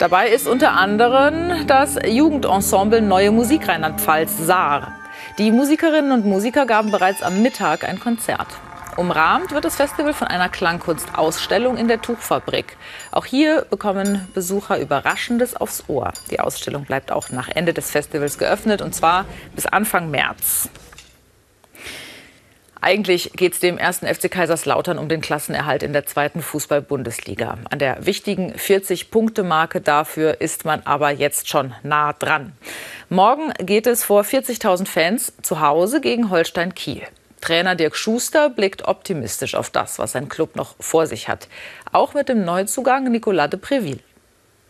Dabei 0.00 0.30
ist 0.30 0.48
unter 0.48 0.72
anderem 0.72 1.64
das 1.68 1.96
Jugendensemble 2.04 3.02
Neue 3.02 3.30
Musik 3.30 3.68
Rheinland-Pfalz 3.68 4.38
Saar. 4.38 4.98
Die 5.38 5.52
Musikerinnen 5.52 6.10
und 6.10 6.26
Musiker 6.26 6.66
gaben 6.66 6.90
bereits 6.90 7.22
am 7.22 7.42
Mittag 7.42 7.84
ein 7.84 8.00
Konzert. 8.00 8.48
Umrahmt 8.96 9.52
wird 9.52 9.66
das 9.66 9.76
Festival 9.76 10.14
von 10.14 10.26
einer 10.26 10.48
Klangkunstausstellung 10.48 11.76
in 11.76 11.86
der 11.86 12.00
Tuchfabrik. 12.00 12.78
Auch 13.10 13.26
hier 13.26 13.66
bekommen 13.68 14.26
Besucher 14.32 14.78
Überraschendes 14.78 15.54
aufs 15.54 15.84
Ohr. 15.88 16.12
Die 16.30 16.40
Ausstellung 16.40 16.84
bleibt 16.84 17.12
auch 17.12 17.28
nach 17.30 17.48
Ende 17.48 17.74
des 17.74 17.90
Festivals 17.90 18.38
geöffnet 18.38 18.80
und 18.80 18.94
zwar 18.94 19.26
bis 19.54 19.66
Anfang 19.66 20.10
März. 20.10 20.70
Eigentlich 22.80 23.32
geht 23.32 23.54
es 23.54 23.60
dem 23.60 23.78
ersten 23.78 24.06
FC 24.06 24.30
Kaiserslautern 24.30 24.98
um 24.98 25.08
den 25.08 25.20
Klassenerhalt 25.20 25.82
in 25.82 25.92
der 25.92 26.06
zweiten 26.06 26.40
Fußball-Bundesliga. 26.40 27.58
An 27.68 27.78
der 27.78 28.06
wichtigen 28.06 28.54
40-Punkte-Marke 28.54 29.80
dafür 29.80 30.40
ist 30.40 30.64
man 30.64 30.82
aber 30.84 31.10
jetzt 31.10 31.48
schon 31.48 31.74
nah 31.82 32.12
dran. 32.12 32.52
Morgen 33.08 33.52
geht 33.58 33.86
es 33.86 34.04
vor 34.04 34.22
40.000 34.22 34.86
Fans 34.86 35.32
zu 35.42 35.60
Hause 35.60 36.00
gegen 36.00 36.30
Holstein 36.30 36.74
Kiel. 36.74 37.02
Trainer 37.40 37.74
Dirk 37.74 37.96
Schuster 37.96 38.50
blickt 38.50 38.86
optimistisch 38.86 39.54
auf 39.54 39.70
das, 39.70 39.98
was 39.98 40.12
sein 40.12 40.28
Club 40.28 40.56
noch 40.56 40.74
vor 40.80 41.06
sich 41.06 41.28
hat. 41.28 41.48
Auch 41.92 42.14
mit 42.14 42.28
dem 42.28 42.44
Neuzugang 42.44 43.10
Nicolas 43.10 43.50
de 43.50 43.58
Préville. 43.58 44.00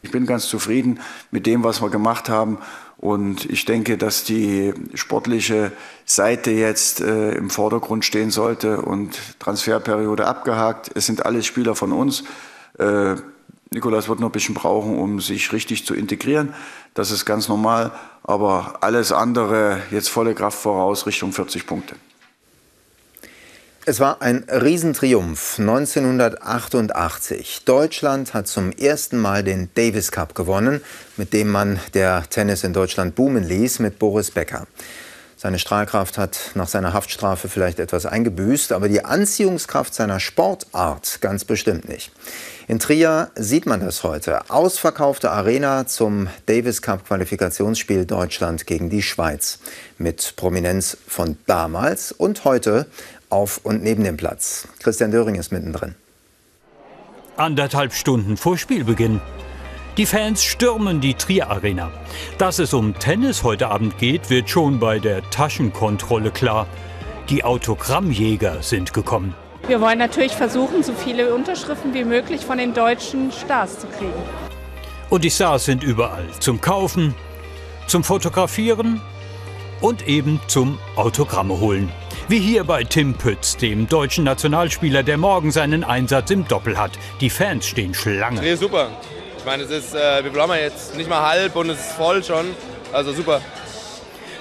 Ich 0.02 0.10
bin 0.10 0.26
ganz 0.26 0.46
zufrieden 0.46 1.00
mit 1.30 1.46
dem, 1.46 1.64
was 1.64 1.82
wir 1.82 1.90
gemacht 1.90 2.28
haben. 2.28 2.58
Und 2.98 3.44
ich 3.50 3.64
denke, 3.64 3.98
dass 3.98 4.24
die 4.24 4.72
sportliche 4.94 5.72
Seite 6.04 6.50
jetzt 6.50 7.00
äh, 7.00 7.32
im 7.32 7.50
Vordergrund 7.50 8.04
stehen 8.04 8.30
sollte 8.30 8.80
und 8.80 9.18
Transferperiode 9.38 10.26
abgehakt. 10.26 10.90
Es 10.94 11.06
sind 11.06 11.26
alles 11.26 11.44
Spieler 11.44 11.74
von 11.74 11.92
uns. 11.92 12.24
Äh, 12.78 13.16
Nikolas 13.70 14.08
wird 14.08 14.20
noch 14.20 14.28
ein 14.28 14.32
bisschen 14.32 14.54
brauchen, 14.54 14.96
um 14.98 15.20
sich 15.20 15.52
richtig 15.52 15.84
zu 15.84 15.94
integrieren. 15.94 16.54
Das 16.94 17.10
ist 17.10 17.26
ganz 17.26 17.48
normal. 17.48 17.92
Aber 18.22 18.78
alles 18.80 19.12
andere 19.12 19.82
jetzt 19.90 20.08
volle 20.08 20.34
Kraft 20.34 20.58
voraus 20.58 21.06
Richtung 21.06 21.32
40 21.32 21.66
Punkte. 21.66 21.96
Es 23.88 24.00
war 24.00 24.20
ein 24.20 24.42
Riesentriumph 24.50 25.60
1988. 25.60 27.62
Deutschland 27.64 28.34
hat 28.34 28.48
zum 28.48 28.72
ersten 28.72 29.16
Mal 29.16 29.44
den 29.44 29.70
Davis 29.74 30.10
Cup 30.10 30.34
gewonnen, 30.34 30.80
mit 31.16 31.32
dem 31.32 31.52
man 31.52 31.78
der 31.94 32.24
Tennis 32.28 32.64
in 32.64 32.72
Deutschland 32.72 33.14
boomen 33.14 33.44
ließ 33.44 33.78
mit 33.78 34.00
Boris 34.00 34.32
Becker. 34.32 34.66
Seine 35.38 35.58
Strahlkraft 35.58 36.18
hat 36.18 36.52
nach 36.54 36.66
seiner 36.66 36.94
Haftstrafe 36.94 37.50
vielleicht 37.50 37.78
etwas 37.78 38.06
eingebüßt, 38.06 38.72
aber 38.72 38.88
die 38.88 39.04
Anziehungskraft 39.04 39.94
seiner 39.94 40.18
Sportart 40.18 41.18
ganz 41.20 41.44
bestimmt 41.44 41.86
nicht. 41.88 42.10
In 42.68 42.78
Trier 42.78 43.30
sieht 43.36 43.66
man 43.66 43.80
das 43.80 44.02
heute. 44.02 44.50
Ausverkaufte 44.50 45.30
Arena 45.30 45.86
zum 45.86 46.28
Davis 46.46 46.80
Cup 46.80 47.06
Qualifikationsspiel 47.06 48.06
Deutschland 48.06 48.66
gegen 48.66 48.88
die 48.88 49.02
Schweiz. 49.02 49.58
Mit 49.98 50.34
Prominenz 50.36 50.96
von 51.06 51.36
damals 51.46 52.12
und 52.12 52.44
heute 52.44 52.86
auf 53.30 53.60
und 53.62 53.82
neben 53.82 54.04
dem 54.04 54.16
Platz. 54.16 54.68
Christian 54.80 55.10
Döring 55.10 55.34
ist 55.34 55.52
mittendrin. 55.52 55.94
Anderthalb 57.36 57.92
Stunden 57.92 58.36
vor 58.36 58.56
Spielbeginn. 58.56 59.20
Die 59.96 60.06
Fans 60.06 60.42
stürmen 60.42 61.00
die 61.00 61.14
Trier 61.14 61.50
Arena. 61.50 61.90
Dass 62.38 62.58
es 62.58 62.74
um 62.74 62.98
Tennis 62.98 63.42
heute 63.42 63.68
Abend 63.68 63.98
geht, 63.98 64.28
wird 64.30 64.50
schon 64.50 64.78
bei 64.78 64.98
der 64.98 65.22
Taschenkontrolle 65.30 66.30
klar. 66.30 66.66
Die 67.30 67.44
Autogrammjäger 67.44 68.62
sind 68.62 68.92
gekommen. 68.92 69.34
Wir 69.66 69.80
wollen 69.80 69.98
natürlich 69.98 70.32
versuchen, 70.32 70.82
so 70.82 70.92
viele 70.92 71.34
Unterschriften 71.34 71.92
wie 71.92 72.04
möglich 72.04 72.44
von 72.44 72.58
den 72.58 72.72
deutschen 72.72 73.32
Stars 73.32 73.80
zu 73.80 73.86
kriegen. 73.86 74.12
Und 75.10 75.24
die 75.24 75.30
Stars 75.30 75.64
sind 75.64 75.82
überall. 75.82 76.24
Zum 76.40 76.60
Kaufen, 76.60 77.14
zum 77.86 78.04
Fotografieren 78.04 79.00
und 79.80 80.06
eben 80.06 80.40
zum 80.46 80.78
Autogramme 80.94 81.58
holen. 81.58 81.90
Wie 82.28 82.40
hier 82.40 82.64
bei 82.64 82.82
Tim 82.82 83.14
Pütz, 83.14 83.56
dem 83.56 83.86
deutschen 83.86 84.24
Nationalspieler, 84.24 85.04
der 85.04 85.16
morgen 85.16 85.52
seinen 85.52 85.84
Einsatz 85.84 86.32
im 86.32 86.48
Doppel 86.48 86.76
hat. 86.76 86.90
Die 87.20 87.30
Fans 87.30 87.68
stehen 87.68 87.94
Schlange. 87.94 88.40
Nee, 88.40 88.56
super. 88.56 88.90
Ich 89.38 89.44
meine, 89.44 89.62
es 89.62 89.70
ist, 89.70 89.94
äh, 89.94 90.24
wir 90.24 90.32
bleiben 90.32 90.52
jetzt 90.54 90.96
nicht 90.96 91.08
mal 91.08 91.24
halb 91.24 91.54
und 91.54 91.70
es 91.70 91.78
ist 91.78 91.92
voll 91.92 92.24
schon. 92.24 92.46
Also 92.92 93.12
super. 93.12 93.40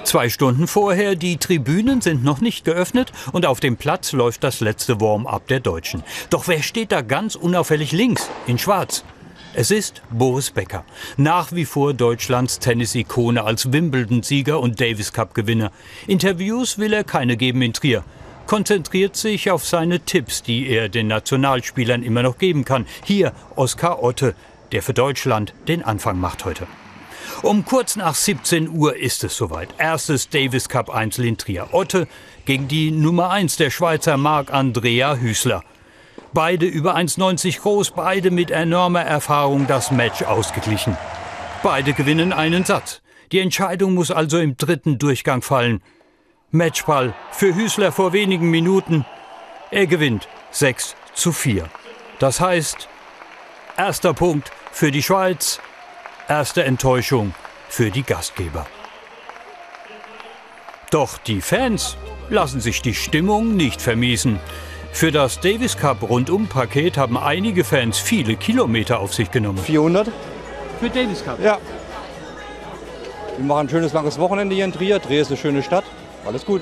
Zwei 0.03 0.29
Stunden 0.29 0.65
vorher, 0.65 1.15
die 1.15 1.37
Tribünen 1.37 2.01
sind 2.01 2.23
noch 2.23 2.41
nicht 2.41 2.65
geöffnet 2.65 3.11
und 3.33 3.45
auf 3.45 3.59
dem 3.59 3.77
Platz 3.77 4.13
läuft 4.13 4.43
das 4.43 4.61
letzte 4.61 4.99
Warm-up 4.99 5.45
der 5.47 5.59
Deutschen. 5.59 6.03
Doch 6.31 6.47
wer 6.47 6.63
steht 6.63 6.91
da 6.91 7.01
ganz 7.01 7.35
unauffällig 7.35 7.91
links, 7.91 8.27
in 8.47 8.57
schwarz? 8.57 9.03
Es 9.57 9.71
ist 9.71 10.01
Boris 10.11 10.51
Becker, 10.51 10.83
nach 11.15 11.53
wie 11.53 11.63
vor 11.63 11.93
Deutschlands 11.93 12.59
Tennis-Ikone 12.59 13.41
als 13.41 13.71
Wimbledon-Sieger 13.71 14.59
und 14.59 14.81
Davis 14.81 15.13
Cup-Gewinner. 15.13 15.71
Interviews 16.07 16.77
will 16.77 16.91
er 16.91 17.05
keine 17.05 17.37
geben 17.37 17.61
in 17.61 17.71
Trier. 17.71 18.03
Konzentriert 18.47 19.15
sich 19.15 19.49
auf 19.51 19.65
seine 19.65 20.01
Tipps, 20.01 20.43
die 20.43 20.67
er 20.67 20.89
den 20.89 21.07
Nationalspielern 21.07 22.03
immer 22.03 22.21
noch 22.21 22.37
geben 22.37 22.65
kann. 22.65 22.85
Hier 23.05 23.31
Oskar 23.55 24.03
Otte, 24.03 24.35
der 24.73 24.83
für 24.83 24.93
Deutschland 24.93 25.53
den 25.69 25.83
Anfang 25.83 26.19
macht 26.19 26.43
heute. 26.43 26.67
Um 27.41 27.63
kurz 27.63 27.95
nach 27.95 28.13
17 28.13 28.67
Uhr 28.67 28.97
ist 28.97 29.23
es 29.23 29.37
soweit. 29.37 29.69
Erstes 29.77 30.27
Davis 30.27 30.67
Cup 30.67 30.89
Einzel 30.89 31.23
in 31.23 31.37
Trier. 31.37 31.69
Otte 31.71 32.09
gegen 32.43 32.67
die 32.67 32.91
Nummer 32.91 33.29
1 33.29 33.55
der 33.55 33.69
Schweizer 33.69 34.17
Marc 34.17 34.51
Andrea 34.51 35.15
Hüßler. 35.15 35.63
Beide 36.35 36.65
über 36.65 36.97
1,90 36.97 37.61
groß, 37.61 37.91
beide 37.91 38.29
mit 38.29 38.51
enormer 38.51 39.03
Erfahrung 39.03 39.67
das 39.67 39.89
Match 39.89 40.21
ausgeglichen. 40.21 40.97
Beide 41.63 41.93
gewinnen 41.93 42.33
einen 42.33 42.65
Satz. 42.65 43.01
Die 43.31 43.39
Entscheidung 43.39 43.93
muss 43.93 44.11
also 44.11 44.39
im 44.39 44.57
dritten 44.57 44.97
Durchgang 44.97 45.41
fallen. 45.41 45.81
Matchball 46.51 47.13
für 47.31 47.55
Hüßler 47.55 47.93
vor 47.93 48.11
wenigen 48.11 48.51
Minuten. 48.51 49.05
Er 49.71 49.87
gewinnt 49.87 50.27
6 50.51 50.97
zu 51.13 51.31
4. 51.31 51.69
Das 52.19 52.41
heißt, 52.41 52.89
erster 53.77 54.13
Punkt 54.13 54.51
für 54.73 54.91
die 54.91 55.03
Schweiz, 55.03 55.61
erste 56.27 56.65
Enttäuschung 56.65 57.33
für 57.69 57.91
die 57.91 58.03
Gastgeber. 58.03 58.65
Doch 60.91 61.17
die 61.17 61.39
Fans 61.39 61.95
lassen 62.29 62.59
sich 62.59 62.81
die 62.81 62.93
Stimmung 62.93 63.55
nicht 63.55 63.81
vermiesen. 63.81 64.41
Für 64.95 65.11
das 65.11 65.41
Davis 65.41 65.75
Cup 65.75 66.09
Rundum-Paket 66.09 66.97
haben 66.97 67.17
einige 67.17 67.65
Fans 67.65 67.99
viele 67.99 68.37
Kilometer 68.37 69.01
auf 69.01 69.13
sich 69.13 69.29
genommen. 69.29 69.57
400? 69.57 70.09
Für 70.79 70.89
Davis 70.89 71.21
Cup? 71.21 71.37
Ja. 71.43 71.57
Wir 73.35 73.45
machen 73.45 73.67
ein 73.67 73.69
schönes 73.69 73.91
langes 73.91 74.17
Wochenende 74.17 74.55
hier 74.55 74.63
in 74.63 74.71
Trier. 74.71 75.01
Trier 75.01 75.21
ist 75.21 75.27
eine 75.27 75.35
schöne 75.35 75.63
Stadt. 75.63 75.83
Alles 76.25 76.45
gut. 76.45 76.61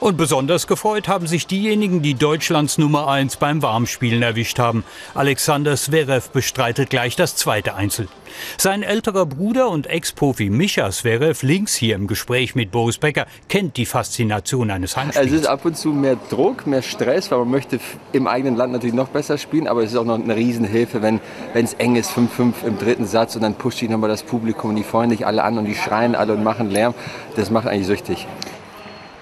Und 0.00 0.16
besonders 0.16 0.66
gefreut 0.66 1.08
haben 1.08 1.26
sich 1.26 1.46
diejenigen, 1.46 2.00
die 2.00 2.14
Deutschlands 2.14 2.78
Nummer 2.78 3.08
1 3.08 3.36
beim 3.36 3.60
Warmspielen 3.60 4.22
erwischt 4.22 4.58
haben. 4.58 4.82
Alexander 5.14 5.76
Zverev 5.76 6.30
bestreitet 6.32 6.88
gleich 6.88 7.16
das 7.16 7.36
zweite 7.36 7.74
Einzel. 7.74 8.08
Sein 8.56 8.82
älterer 8.82 9.26
Bruder 9.26 9.68
und 9.68 9.86
Ex-Profi 9.86 10.48
Micha 10.48 10.90
Zverev, 10.90 11.44
links 11.44 11.74
hier 11.74 11.96
im 11.96 12.06
Gespräch 12.06 12.54
mit 12.54 12.70
Boris 12.70 12.96
Becker, 12.96 13.26
kennt 13.50 13.76
die 13.76 13.84
Faszination 13.84 14.70
eines 14.70 14.96
Heimspiels. 14.96 15.18
Also 15.18 15.34
es 15.34 15.42
ist 15.42 15.46
ab 15.46 15.66
und 15.66 15.76
zu 15.76 15.90
mehr 15.90 16.16
Druck, 16.30 16.66
mehr 16.66 16.80
Stress, 16.80 17.30
weil 17.30 17.40
man 17.40 17.50
möchte 17.50 17.78
im 18.12 18.26
eigenen 18.26 18.56
Land 18.56 18.72
natürlich 18.72 18.94
noch 18.94 19.08
besser 19.08 19.36
spielen, 19.36 19.66
aber 19.66 19.82
es 19.82 19.90
ist 19.90 19.98
auch 19.98 20.04
noch 20.04 20.14
eine 20.14 20.34
Riesenhilfe, 20.34 21.02
wenn 21.02 21.20
es 21.52 21.74
eng 21.74 21.96
ist, 21.96 22.10
5-5 22.12 22.64
im 22.64 22.78
dritten 22.78 23.06
Satz 23.06 23.36
und 23.36 23.42
dann 23.42 23.54
pusht 23.54 23.80
sich 23.80 23.90
nochmal 23.90 24.08
das 24.08 24.22
Publikum 24.22 24.70
und 24.70 24.76
die 24.76 24.82
freuen 24.82 25.10
sich 25.10 25.26
alle 25.26 25.44
an 25.44 25.58
und 25.58 25.66
die 25.66 25.74
schreien 25.74 26.14
alle 26.14 26.32
und 26.32 26.42
machen 26.42 26.70
Lärm. 26.70 26.94
Das 27.36 27.50
macht 27.50 27.66
eigentlich 27.66 27.86
süchtig. 27.86 28.26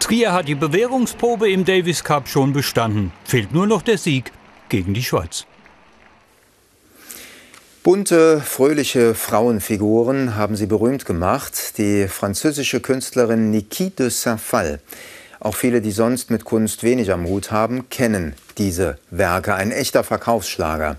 Trier 0.00 0.32
hat 0.32 0.48
die 0.48 0.54
Bewährungsprobe 0.54 1.50
im 1.50 1.64
Davis 1.64 2.04
Cup 2.04 2.28
schon 2.28 2.52
bestanden. 2.52 3.12
Fehlt 3.24 3.52
nur 3.52 3.66
noch 3.66 3.82
der 3.82 3.98
Sieg 3.98 4.32
gegen 4.68 4.94
die 4.94 5.02
Schweiz. 5.02 5.44
Bunte, 7.82 8.40
fröhliche 8.40 9.14
Frauenfiguren 9.14 10.36
haben 10.36 10.56
sie 10.56 10.66
berühmt 10.66 11.06
gemacht. 11.06 11.78
Die 11.78 12.06
französische 12.06 12.80
Künstlerin 12.80 13.50
Niki 13.50 13.90
de 13.90 14.10
Saint-Phal. 14.10 14.80
Auch 15.40 15.54
viele, 15.54 15.80
die 15.80 15.92
sonst 15.92 16.30
mit 16.30 16.44
Kunst 16.44 16.82
wenig 16.82 17.12
am 17.12 17.26
Hut 17.26 17.50
haben, 17.50 17.88
kennen 17.88 18.34
diese 18.58 18.98
Werke. 19.10 19.54
Ein 19.54 19.70
echter 19.70 20.04
Verkaufsschlager. 20.04 20.96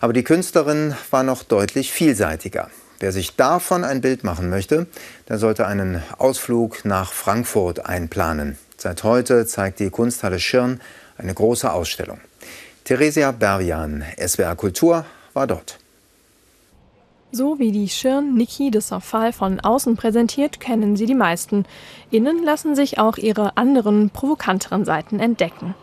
Aber 0.00 0.12
die 0.12 0.24
Künstlerin 0.24 0.94
war 1.10 1.22
noch 1.22 1.42
deutlich 1.42 1.92
vielseitiger. 1.92 2.70
Wer 2.98 3.12
sich 3.12 3.36
davon 3.36 3.84
ein 3.84 4.00
Bild 4.00 4.24
machen 4.24 4.48
möchte, 4.48 4.86
der 5.28 5.38
sollte 5.38 5.66
einen 5.66 6.02
Ausflug 6.18 6.84
nach 6.84 7.12
Frankfurt 7.12 7.84
einplanen. 7.86 8.58
Seit 8.78 9.04
heute 9.04 9.46
zeigt 9.46 9.80
die 9.80 9.90
Kunsthalle 9.90 10.40
Schirn 10.40 10.80
eine 11.18 11.34
große 11.34 11.70
Ausstellung. 11.70 12.20
Theresia 12.84 13.32
Berjan, 13.32 14.04
SWR 14.18 14.54
Kultur, 14.54 15.04
war 15.34 15.46
dort. 15.46 15.78
So 17.32 17.58
wie 17.58 17.72
die 17.72 17.88
Schirn 17.88 18.34
Niki 18.34 18.70
de 18.70 18.80
Saint-Phal 18.80 19.32
von 19.32 19.60
außen 19.60 19.96
präsentiert, 19.96 20.60
kennen 20.60 20.96
sie 20.96 21.06
die 21.06 21.14
meisten. 21.14 21.66
Innen 22.10 22.44
lassen 22.44 22.74
sich 22.74 22.98
auch 22.98 23.18
ihre 23.18 23.56
anderen, 23.56 24.10
provokanteren 24.10 24.84
Seiten 24.84 25.20
entdecken. 25.20 25.74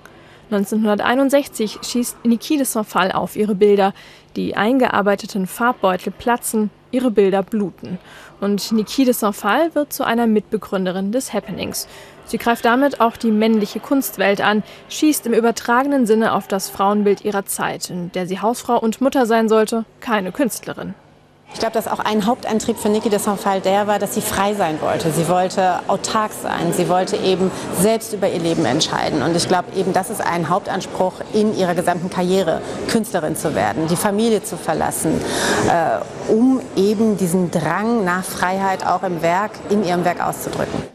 1961 0.53 1.79
schießt 1.81 2.25
Niki 2.25 2.57
de 2.57 2.65
Saint-Phal 2.65 3.11
auf 3.11 3.35
ihre 3.35 3.55
Bilder. 3.55 3.93
Die 4.35 4.55
eingearbeiteten 4.55 5.47
Farbbeutel 5.47 6.11
platzen, 6.11 6.69
ihre 6.91 7.09
Bilder 7.09 7.41
bluten. 7.41 7.97
Und 8.39 8.71
Niki 8.71 9.03
de 9.03 9.13
Saint-Phal 9.13 9.73
wird 9.73 9.93
zu 9.93 10.03
einer 10.03 10.27
Mitbegründerin 10.27 11.11
des 11.11 11.33
Happenings. 11.33 11.87
Sie 12.25 12.37
greift 12.37 12.65
damit 12.65 13.01
auch 13.01 13.17
die 13.17 13.31
männliche 13.31 13.79
Kunstwelt 13.79 14.41
an, 14.41 14.63
schießt 14.89 15.25
im 15.25 15.33
übertragenen 15.33 16.05
Sinne 16.05 16.33
auf 16.33 16.47
das 16.47 16.69
Frauenbild 16.69 17.25
ihrer 17.25 17.45
Zeit, 17.45 17.89
in 17.89 18.11
der 18.11 18.27
sie 18.27 18.39
Hausfrau 18.39 18.77
und 18.77 19.01
Mutter 19.01 19.25
sein 19.25 19.49
sollte, 19.49 19.85
keine 19.99 20.31
Künstlerin. 20.31 20.93
Ich 21.53 21.59
glaube, 21.59 21.73
dass 21.73 21.87
auch 21.87 21.99
ein 21.99 22.25
Hauptantrieb 22.25 22.77
für 22.77 22.89
Niki 22.89 23.09
de 23.09 23.19
Saint-Phal 23.19 23.61
der 23.61 23.87
war, 23.87 23.99
dass 23.99 24.15
sie 24.15 24.21
frei 24.21 24.55
sein 24.55 24.81
wollte. 24.81 25.11
Sie 25.11 25.29
wollte 25.29 25.79
autark 25.87 26.31
sein. 26.33 26.73
Sie 26.73 26.89
wollte 26.89 27.15
eben 27.15 27.51
selbst 27.79 28.13
über 28.13 28.27
ihr 28.29 28.39
Leben 28.39 28.65
entscheiden. 28.65 29.21
Und 29.21 29.35
ich 29.35 29.47
glaube, 29.47 29.67
eben 29.75 29.93
das 29.93 30.09
ist 30.09 30.19
ein 30.19 30.49
Hauptanspruch 30.49 31.13
in 31.31 31.55
ihrer 31.55 31.75
gesamten 31.75 32.09
Karriere, 32.09 32.61
Künstlerin 32.89 33.35
zu 33.35 33.55
werden, 33.55 33.87
die 33.87 33.95
Familie 33.95 34.43
zu 34.43 34.57
verlassen, 34.57 35.21
äh, 35.69 36.31
um 36.31 36.59
eben 36.75 37.17
diesen 37.17 37.51
Drang 37.51 38.03
nach 38.03 38.23
Freiheit 38.23 38.85
auch 38.85 39.03
im 39.03 39.21
Werk, 39.21 39.51
in 39.69 39.85
ihrem 39.85 40.03
Werk 40.05 40.25
auszudrücken. 40.25 40.92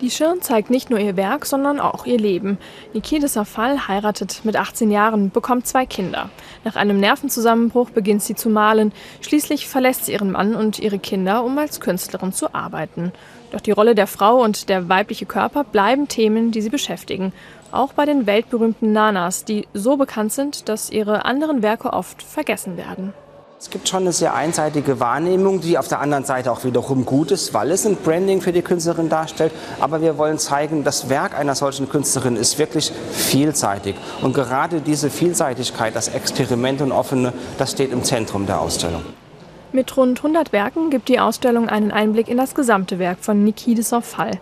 Die 0.00 0.10
Schirn 0.10 0.42
zeigt 0.42 0.70
nicht 0.70 0.90
nur 0.90 0.98
ihr 0.98 1.16
Werk, 1.16 1.46
sondern 1.46 1.78
auch 1.78 2.04
ihr 2.04 2.18
Leben. 2.18 2.58
Niki 2.92 3.20
de 3.20 3.28
Safal 3.28 3.86
heiratet 3.86 4.40
mit 4.44 4.56
18 4.56 4.90
Jahren, 4.90 5.30
bekommt 5.30 5.68
zwei 5.68 5.86
Kinder. 5.86 6.30
Nach 6.64 6.74
einem 6.74 6.98
Nervenzusammenbruch 6.98 7.90
beginnt 7.90 8.22
sie 8.22 8.34
zu 8.34 8.50
malen. 8.50 8.92
Schließlich 9.20 9.68
verlässt 9.68 10.06
sie 10.06 10.12
ihren 10.12 10.32
Mann 10.32 10.56
und 10.56 10.80
ihre 10.80 10.98
Kinder, 10.98 11.44
um 11.44 11.56
als 11.58 11.80
Künstlerin 11.80 12.32
zu 12.32 12.54
arbeiten. 12.54 13.12
Doch 13.52 13.60
die 13.60 13.70
Rolle 13.70 13.94
der 13.94 14.08
Frau 14.08 14.42
und 14.42 14.68
der 14.68 14.88
weibliche 14.88 15.26
Körper 15.26 15.62
bleiben 15.62 16.08
Themen, 16.08 16.50
die 16.50 16.60
sie 16.60 16.70
beschäftigen. 16.70 17.32
Auch 17.70 17.92
bei 17.92 18.04
den 18.04 18.26
weltberühmten 18.26 18.92
Nanas, 18.92 19.44
die 19.44 19.68
so 19.74 19.96
bekannt 19.96 20.32
sind, 20.32 20.68
dass 20.68 20.90
ihre 20.90 21.24
anderen 21.24 21.62
Werke 21.62 21.92
oft 21.92 22.22
vergessen 22.22 22.76
werden. 22.76 23.14
Es 23.64 23.70
gibt 23.70 23.88
schon 23.88 24.02
eine 24.02 24.12
sehr 24.12 24.34
einseitige 24.34 25.00
Wahrnehmung, 25.00 25.62
die 25.62 25.78
auf 25.78 25.88
der 25.88 26.00
anderen 26.00 26.26
Seite 26.26 26.52
auch 26.52 26.64
wiederum 26.64 27.06
gut 27.06 27.30
ist, 27.30 27.54
weil 27.54 27.70
es 27.70 27.86
ein 27.86 27.96
Branding 27.96 28.42
für 28.42 28.52
die 28.52 28.60
Künstlerin 28.60 29.08
darstellt. 29.08 29.52
Aber 29.80 30.02
wir 30.02 30.18
wollen 30.18 30.38
zeigen, 30.38 30.84
das 30.84 31.08
Werk 31.08 31.34
einer 31.34 31.54
solchen 31.54 31.88
Künstlerin 31.88 32.36
ist 32.36 32.58
wirklich 32.58 32.92
vielseitig. 33.12 33.94
Und 34.20 34.34
gerade 34.34 34.82
diese 34.82 35.08
Vielseitigkeit, 35.08 35.96
das 35.96 36.08
Experiment 36.08 36.82
und 36.82 36.92
Offene, 36.92 37.32
das 37.56 37.70
steht 37.70 37.90
im 37.90 38.04
Zentrum 38.04 38.44
der 38.44 38.60
Ausstellung. 38.60 39.00
Mit 39.72 39.96
rund 39.96 40.18
100 40.18 40.52
Werken 40.52 40.90
gibt 40.90 41.08
die 41.08 41.18
Ausstellung 41.18 41.70
einen 41.70 41.90
Einblick 41.90 42.28
in 42.28 42.36
das 42.36 42.54
gesamte 42.54 42.98
Werk 42.98 43.20
von 43.22 43.44
Niki 43.44 43.74
de 43.74 43.82
Saint-Phal. 43.82 44.32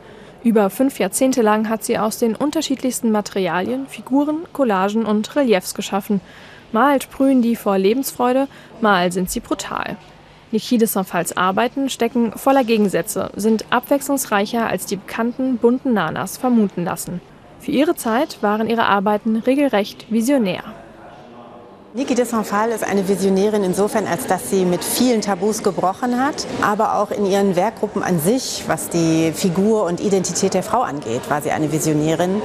Über 0.42 0.68
fünf 0.68 0.98
Jahrzehnte 0.98 1.42
lang 1.42 1.68
hat 1.68 1.84
sie 1.84 1.96
aus 1.96 2.18
den 2.18 2.34
unterschiedlichsten 2.34 3.12
Materialien 3.12 3.86
Figuren, 3.86 4.38
Collagen 4.52 5.06
und 5.06 5.36
Reliefs 5.36 5.74
geschaffen. 5.74 6.20
Mal 6.72 7.02
sprühen 7.02 7.42
die 7.42 7.54
vor 7.54 7.76
Lebensfreude, 7.76 8.48
mal 8.80 9.12
sind 9.12 9.30
sie 9.30 9.40
brutal. 9.40 9.96
Niki 10.52 10.78
de 10.78 10.88
Saint-Phals 10.88 11.36
Arbeiten 11.36 11.90
stecken 11.90 12.32
voller 12.32 12.64
Gegensätze, 12.64 13.30
sind 13.36 13.66
abwechslungsreicher 13.70 14.66
als 14.66 14.86
die 14.86 14.96
bekannten 14.96 15.58
bunten 15.58 15.92
Nanas 15.92 16.38
vermuten 16.38 16.84
lassen. 16.84 17.20
Für 17.60 17.70
ihre 17.70 17.94
Zeit 17.94 18.42
waren 18.42 18.68
ihre 18.68 18.84
Arbeiten 18.84 19.36
regelrecht 19.36 20.10
visionär. 20.10 20.62
Niki 21.94 22.14
de 22.14 22.24
Saint-Phal 22.24 22.70
ist 22.70 22.84
eine 22.84 23.06
Visionärin 23.06 23.64
insofern, 23.64 24.06
als 24.06 24.26
dass 24.26 24.48
sie 24.48 24.64
mit 24.64 24.82
vielen 24.82 25.20
Tabus 25.20 25.62
gebrochen 25.62 26.18
hat, 26.18 26.46
aber 26.62 26.96
auch 26.96 27.10
in 27.10 27.26
ihren 27.26 27.54
Werkgruppen 27.54 28.02
an 28.02 28.18
sich, 28.18 28.64
was 28.66 28.88
die 28.88 29.32
Figur 29.34 29.84
und 29.84 30.00
Identität 30.00 30.54
der 30.54 30.62
Frau 30.62 30.80
angeht, 30.80 31.28
war 31.28 31.42
sie 31.42 31.50
eine 31.50 31.70
Visionärin, 31.70 32.40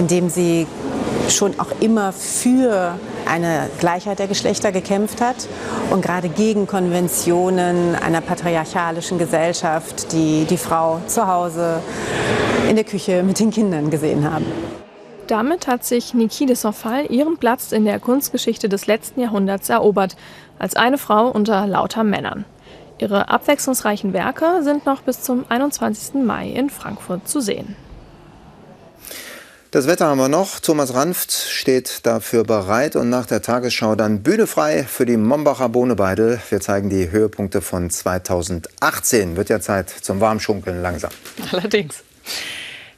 indem 0.00 0.30
sie 0.30 0.66
schon 1.28 1.60
auch 1.60 1.70
immer 1.80 2.12
für 2.12 2.98
eine 3.28 3.68
Gleichheit 3.78 4.18
der 4.18 4.26
Geschlechter 4.26 4.72
gekämpft 4.72 5.20
hat 5.20 5.48
und 5.90 6.02
gerade 6.02 6.28
gegen 6.28 6.66
Konventionen 6.66 7.94
einer 7.94 8.20
patriarchalischen 8.20 9.18
Gesellschaft, 9.18 10.12
die 10.12 10.44
die 10.44 10.56
Frau 10.56 11.00
zu 11.06 11.26
Hause 11.26 11.80
in 12.68 12.76
der 12.76 12.84
Küche 12.84 13.22
mit 13.22 13.38
den 13.38 13.50
Kindern 13.50 13.90
gesehen 13.90 14.30
haben. 14.30 14.46
Damit 15.26 15.66
hat 15.66 15.84
sich 15.84 16.14
Niki 16.14 16.46
de 16.46 16.56
Saint-Phal 16.56 17.10
ihren 17.10 17.36
Platz 17.36 17.72
in 17.72 17.84
der 17.84 18.00
Kunstgeschichte 18.00 18.68
des 18.68 18.86
letzten 18.86 19.20
Jahrhunderts 19.20 19.68
erobert, 19.68 20.16
als 20.58 20.74
eine 20.74 20.96
Frau 20.96 21.28
unter 21.28 21.66
lauter 21.66 22.02
Männern. 22.02 22.46
Ihre 22.98 23.28
abwechslungsreichen 23.28 24.12
Werke 24.12 24.62
sind 24.62 24.86
noch 24.86 25.02
bis 25.02 25.22
zum 25.22 25.44
21. 25.48 26.14
Mai 26.24 26.48
in 26.48 26.70
Frankfurt 26.70 27.28
zu 27.28 27.40
sehen. 27.40 27.76
Das 29.70 29.86
Wetter 29.86 30.06
haben 30.06 30.16
wir 30.16 30.28
noch. 30.28 30.60
Thomas 30.60 30.94
Ranft 30.94 31.30
steht 31.30 32.06
dafür 32.06 32.42
bereit 32.42 32.96
und 32.96 33.10
nach 33.10 33.26
der 33.26 33.42
Tagesschau 33.42 33.96
dann 33.96 34.22
Bühne 34.22 34.46
frei 34.46 34.82
für 34.82 35.04
die 35.04 35.18
Mombacher 35.18 35.68
Bohnebeidel. 35.68 36.40
Wir 36.48 36.60
zeigen 36.60 36.88
die 36.88 37.10
Höhepunkte 37.10 37.60
von 37.60 37.90
2018. 37.90 39.36
Wird 39.36 39.50
ja 39.50 39.60
Zeit 39.60 39.90
zum 39.90 40.22
Warmschunkeln 40.22 40.80
langsam. 40.80 41.10
Allerdings. 41.52 42.02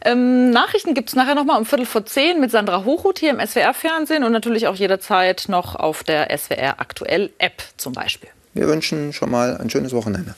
Ähm, 0.03 0.51
Nachrichten 0.51 0.95
gibt 0.95 1.09
es 1.09 1.17
nachher 1.17 1.35
noch 1.35 1.45
mal 1.45 1.59
um 1.59 1.67
Viertel 1.67 1.87
vor 1.87 2.07
zehn 2.07 2.41
mit 2.41 2.53
Sandra 2.53 2.85
Hochhuth 2.85 3.19
hier 3.19 3.31
im 3.31 3.45
SWR-Fernsehen 3.45 4.23
und 4.23 4.31
natürlich 4.31 4.69
auch 4.69 4.77
jederzeit 4.77 5.47
noch 5.49 5.75
auf 5.75 6.05
der 6.05 6.29
SWR 6.39 6.79
Aktuell 6.79 7.31
App 7.39 7.65
zum 7.79 7.95
Beispiel. 7.95 8.31
Wir 8.55 8.69
wünschen 8.69 9.13
schon 9.13 9.33
mal 9.33 9.57
ein 9.57 9.71
schönes 9.71 9.93
Wochenende. 9.93 10.37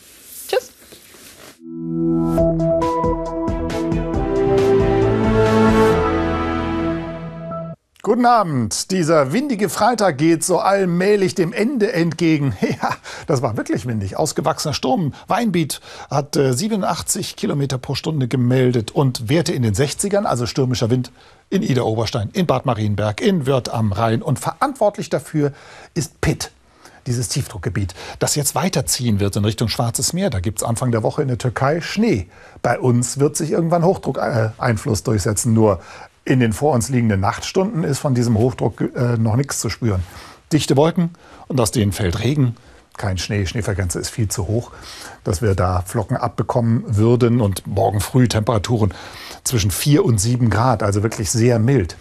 Tschüss. 0.48 0.72
Guten 8.04 8.26
Abend. 8.26 8.90
Dieser 8.90 9.32
windige 9.32 9.68
Freitag 9.68 10.18
geht 10.18 10.42
so 10.42 10.58
allmählich 10.58 11.36
dem 11.36 11.52
Ende 11.52 11.92
entgegen. 11.92 12.52
Ja, 12.60 12.96
das 13.28 13.42
war 13.42 13.56
wirklich 13.56 13.86
windig. 13.86 14.16
Ausgewachsener 14.16 14.74
Sturm. 14.74 15.14
Weinbiet 15.28 15.80
hat 16.10 16.34
äh, 16.34 16.52
87 16.52 17.36
Kilometer 17.36 17.78
pro 17.78 17.94
Stunde 17.94 18.26
gemeldet 18.26 18.90
und 18.90 19.28
Werte 19.28 19.52
in 19.52 19.62
den 19.62 19.74
60ern, 19.74 20.24
also 20.24 20.46
stürmischer 20.46 20.90
Wind 20.90 21.12
in 21.48 21.62
Ida 21.62 21.82
Oberstein, 21.82 22.30
in 22.32 22.46
Bad 22.46 22.66
Marienberg, 22.66 23.20
in 23.20 23.46
Wörth 23.46 23.68
am 23.68 23.92
Rhein. 23.92 24.20
Und 24.20 24.40
verantwortlich 24.40 25.08
dafür 25.08 25.52
ist 25.94 26.20
Pitt 26.20 26.50
dieses 27.06 27.28
Tiefdruckgebiet, 27.28 27.94
das 28.18 28.34
jetzt 28.34 28.54
weiterziehen 28.56 29.20
wird 29.20 29.36
in 29.36 29.44
Richtung 29.44 29.68
Schwarzes 29.68 30.12
Meer. 30.12 30.30
Da 30.30 30.40
gibt 30.40 30.58
es 30.58 30.64
Anfang 30.64 30.90
der 30.90 31.04
Woche 31.04 31.22
in 31.22 31.28
der 31.28 31.38
Türkei 31.38 31.80
Schnee. 31.80 32.26
Bei 32.62 32.80
uns 32.80 33.20
wird 33.20 33.36
sich 33.36 33.52
irgendwann 33.52 33.84
Hochdruckeinfluss 33.84 35.04
durchsetzen. 35.04 35.52
Nur 35.52 35.80
in 36.24 36.40
den 36.40 36.52
vor 36.52 36.74
uns 36.74 36.88
liegenden 36.88 37.20
Nachtstunden 37.20 37.84
ist 37.84 37.98
von 37.98 38.14
diesem 38.14 38.38
Hochdruck 38.38 38.80
äh, 38.80 39.16
noch 39.16 39.36
nichts 39.36 39.60
zu 39.60 39.70
spüren. 39.70 40.02
Dichte 40.52 40.76
Wolken 40.76 41.10
und 41.48 41.60
aus 41.60 41.70
denen 41.70 41.92
fällt 41.92 42.20
Regen. 42.20 42.56
Kein 42.98 43.16
Schnee, 43.16 43.46
Schneefrequenz 43.46 43.94
ist 43.94 44.10
viel 44.10 44.28
zu 44.28 44.46
hoch, 44.46 44.70
dass 45.24 45.40
wir 45.40 45.54
da 45.54 45.82
Flocken 45.82 46.16
abbekommen 46.16 46.84
würden 46.86 47.40
und 47.40 47.66
morgen 47.66 48.00
früh 48.00 48.28
Temperaturen 48.28 48.92
zwischen 49.44 49.70
4 49.70 50.04
und 50.04 50.18
7 50.18 50.50
Grad, 50.50 50.82
also 50.82 51.02
wirklich 51.02 51.30
sehr 51.30 51.58
mild. 51.58 51.96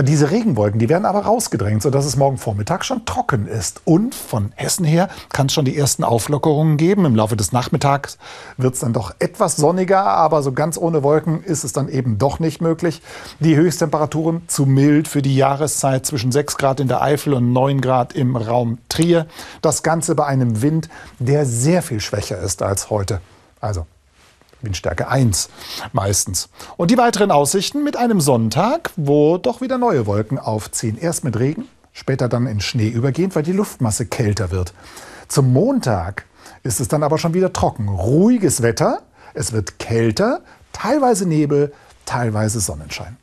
Diese 0.00 0.30
Regenwolken, 0.30 0.78
die 0.78 0.88
werden 0.88 1.04
aber 1.04 1.20
rausgedrängt, 1.20 1.82
sodass 1.82 2.06
es 2.06 2.16
morgen 2.16 2.38
Vormittag 2.38 2.84
schon 2.84 3.04
trocken 3.04 3.46
ist. 3.46 3.82
Und 3.84 4.14
von 4.14 4.52
Hessen 4.54 4.84
her 4.84 5.08
kann 5.32 5.46
es 5.46 5.52
schon 5.52 5.64
die 5.64 5.76
ersten 5.76 6.02
Auflockerungen 6.02 6.78
geben. 6.78 7.04
Im 7.04 7.14
Laufe 7.14 7.36
des 7.36 7.52
Nachmittags 7.52 8.16
wird 8.56 8.74
es 8.74 8.80
dann 8.80 8.92
doch 8.92 9.14
etwas 9.18 9.56
sonniger, 9.56 10.04
aber 10.04 10.42
so 10.42 10.52
ganz 10.52 10.78
ohne 10.78 11.02
Wolken 11.02 11.42
ist 11.44 11.64
es 11.64 11.72
dann 11.72 11.88
eben 11.88 12.16
doch 12.16 12.38
nicht 12.38 12.62
möglich. 12.62 13.02
Die 13.40 13.56
Höchsttemperaturen 13.56 14.42
zu 14.46 14.64
mild 14.64 15.08
für 15.08 15.20
die 15.20 15.36
Jahreszeit 15.36 16.06
zwischen 16.06 16.32
6 16.32 16.56
Grad 16.56 16.80
in 16.80 16.88
der 16.88 17.02
Eifel 17.02 17.34
und 17.34 17.52
9 17.52 17.80
Grad 17.80 18.14
im 18.14 18.36
Raum 18.36 18.78
Trier. 18.88 19.26
Das 19.60 19.82
Ganze 19.82 20.14
bei 20.14 20.24
einem 20.24 20.62
Wind, 20.62 20.88
der 21.18 21.44
sehr 21.44 21.82
viel 21.82 22.00
schwächer 22.00 22.38
ist 22.38 22.62
als 22.62 22.88
heute. 22.88 23.20
Also 23.60 23.86
Windstärke 24.62 25.08
1 25.08 25.48
meistens. 25.92 26.48
Und 26.76 26.90
die 26.90 26.98
weiteren 26.98 27.30
Aussichten 27.30 27.84
mit 27.84 27.96
einem 27.96 28.20
Sonntag, 28.20 28.90
wo 28.96 29.38
doch 29.38 29.60
wieder 29.60 29.78
neue 29.78 30.06
Wolken 30.06 30.38
aufziehen. 30.38 30.98
Erst 30.98 31.24
mit 31.24 31.38
Regen, 31.38 31.66
später 31.92 32.28
dann 32.28 32.46
in 32.46 32.60
Schnee 32.60 32.88
übergehend, 32.88 33.36
weil 33.36 33.42
die 33.42 33.52
Luftmasse 33.52 34.06
kälter 34.06 34.50
wird. 34.50 34.74
Zum 35.28 35.52
Montag 35.52 36.26
ist 36.62 36.80
es 36.80 36.88
dann 36.88 37.02
aber 37.02 37.18
schon 37.18 37.34
wieder 37.34 37.52
trocken. 37.52 37.88
Ruhiges 37.88 38.62
Wetter, 38.62 39.02
es 39.34 39.52
wird 39.52 39.78
kälter, 39.78 40.42
teilweise 40.72 41.26
Nebel, 41.26 41.72
teilweise 42.04 42.60
Sonnenschein. 42.60 43.16